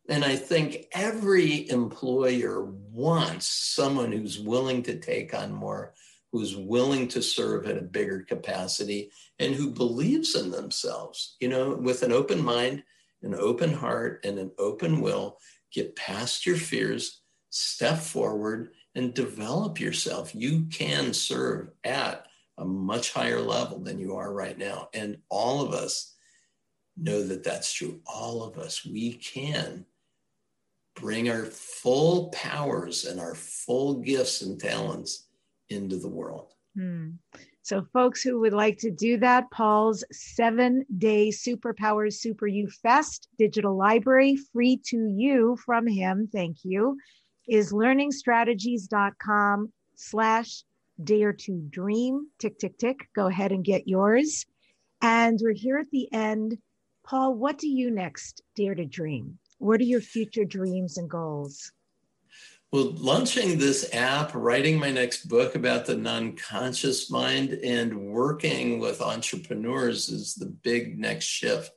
[0.09, 5.92] And I think every employer wants someone who's willing to take on more,
[6.32, 11.74] who's willing to serve at a bigger capacity, and who believes in themselves, you know,
[11.74, 12.82] with an open mind,
[13.22, 15.38] an open heart, and an open will.
[15.70, 20.34] Get past your fears step forward and develop yourself.
[20.34, 24.88] You can serve at a much higher level than you are right now.
[24.94, 26.14] And all of us
[26.96, 28.00] know that that's true.
[28.06, 29.84] All of us, we can
[31.01, 35.28] bring our full powers and our full gifts and talents
[35.70, 36.53] into the world.
[36.76, 37.11] Hmm.
[37.62, 43.28] So, folks who would like to do that, Paul's seven day Superpowers Super You Fest
[43.38, 46.30] digital library, free to you from him.
[46.32, 46.96] Thank you
[47.49, 50.62] is learningstrategies.com slash
[51.03, 52.28] dare to dream.
[52.38, 53.09] Tick, tick, tick.
[53.14, 54.44] Go ahead and get yours.
[55.01, 56.59] And we're here at the end.
[57.07, 59.38] Paul, what do you next dare to dream?
[59.59, 61.72] What are your future dreams and goals?
[62.70, 68.78] Well, launching this app, writing my next book about the non conscious mind, and working
[68.78, 71.72] with entrepreneurs is the big next shift.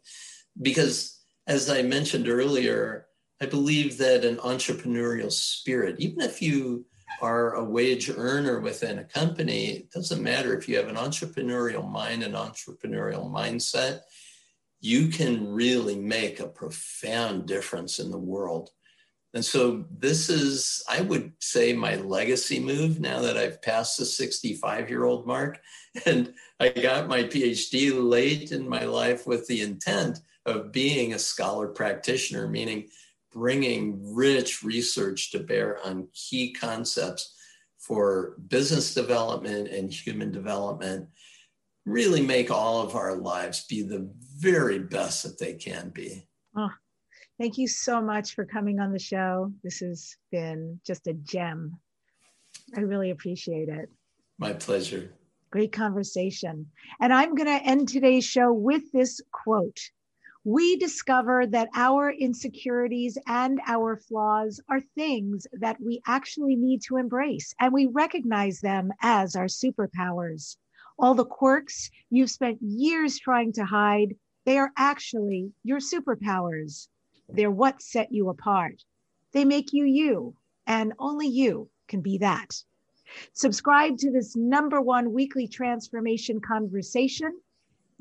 [0.62, 3.08] Because, as I mentioned earlier,
[3.42, 6.86] I believe that an entrepreneurial spirit, even if you
[7.22, 11.90] are a wage earner within a company, it doesn't matter if you have an entrepreneurial
[11.90, 14.02] mind and entrepreneurial mindset,
[14.82, 18.72] you can really make a profound difference in the world.
[19.34, 24.06] And so this is, I would say, my legacy move now that I've passed the
[24.06, 25.60] 65 year old mark.
[26.06, 31.20] And I got my PhD late in my life with the intent of being a
[31.20, 32.88] scholar practitioner, meaning
[33.34, 37.36] bringing rich research to bear on key concepts
[37.78, 41.10] for business development and human development,
[41.86, 46.28] really make all of our lives be the very best that they can be.
[46.56, 46.72] Oh,
[47.40, 49.52] thank you so much for coming on the show.
[49.64, 51.80] This has been just a gem.
[52.76, 53.90] I really appreciate it.
[54.38, 55.14] My pleasure.
[55.52, 56.68] Great conversation.
[57.00, 59.80] And I'm going to end today's show with this quote
[60.44, 66.98] we discover that our insecurities and our flaws are things that we actually need to
[66.98, 70.58] embrace, and we recognize them as our superpowers.
[71.02, 76.88] All the quirks you've spent years trying to hide, they are actually your superpowers.
[77.28, 78.82] They're what set you apart.
[79.34, 80.36] They make you you,
[80.68, 82.64] and only you can be that.
[83.34, 87.34] Subscribe to this number one weekly transformation conversation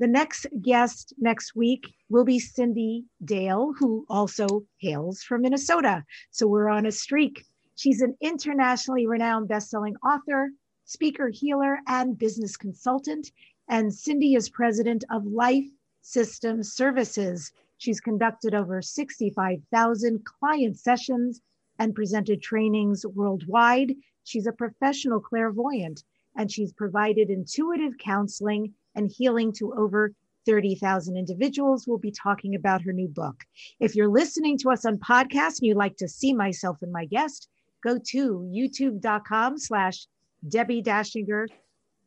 [0.01, 6.03] the next guest next week will be Cyndi Dale, who also hails from Minnesota.
[6.31, 7.45] So we're on a streak.
[7.75, 10.49] She's an internationally renowned best-selling author,
[10.91, 13.31] speaker, healer, and business consultant.
[13.69, 15.69] And Cyndi is president of Life
[16.01, 17.51] Systems Services.
[17.77, 21.41] She's conducted over 65,000 client sessions
[21.79, 23.95] and presented trainings worldwide.
[24.23, 26.03] She's a professional clairvoyant
[26.35, 30.13] and she's provided intuitive counseling and healing to over
[30.45, 31.87] 30,000 individuals.
[31.87, 33.43] We'll be talking about her new book.
[33.79, 37.05] If you're listening to us on podcast and you'd like to see myself and my
[37.05, 37.47] guest,
[37.83, 40.07] go to youtube.com slash
[40.47, 41.47] Debbie Dachinger.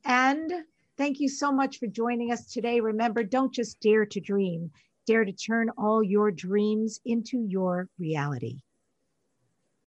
[0.04, 0.52] And
[0.96, 2.80] thank you so much for joining us today.
[2.80, 4.70] Remember, don't just dare to dream,
[5.06, 8.60] dare to turn all your dreams into your reality.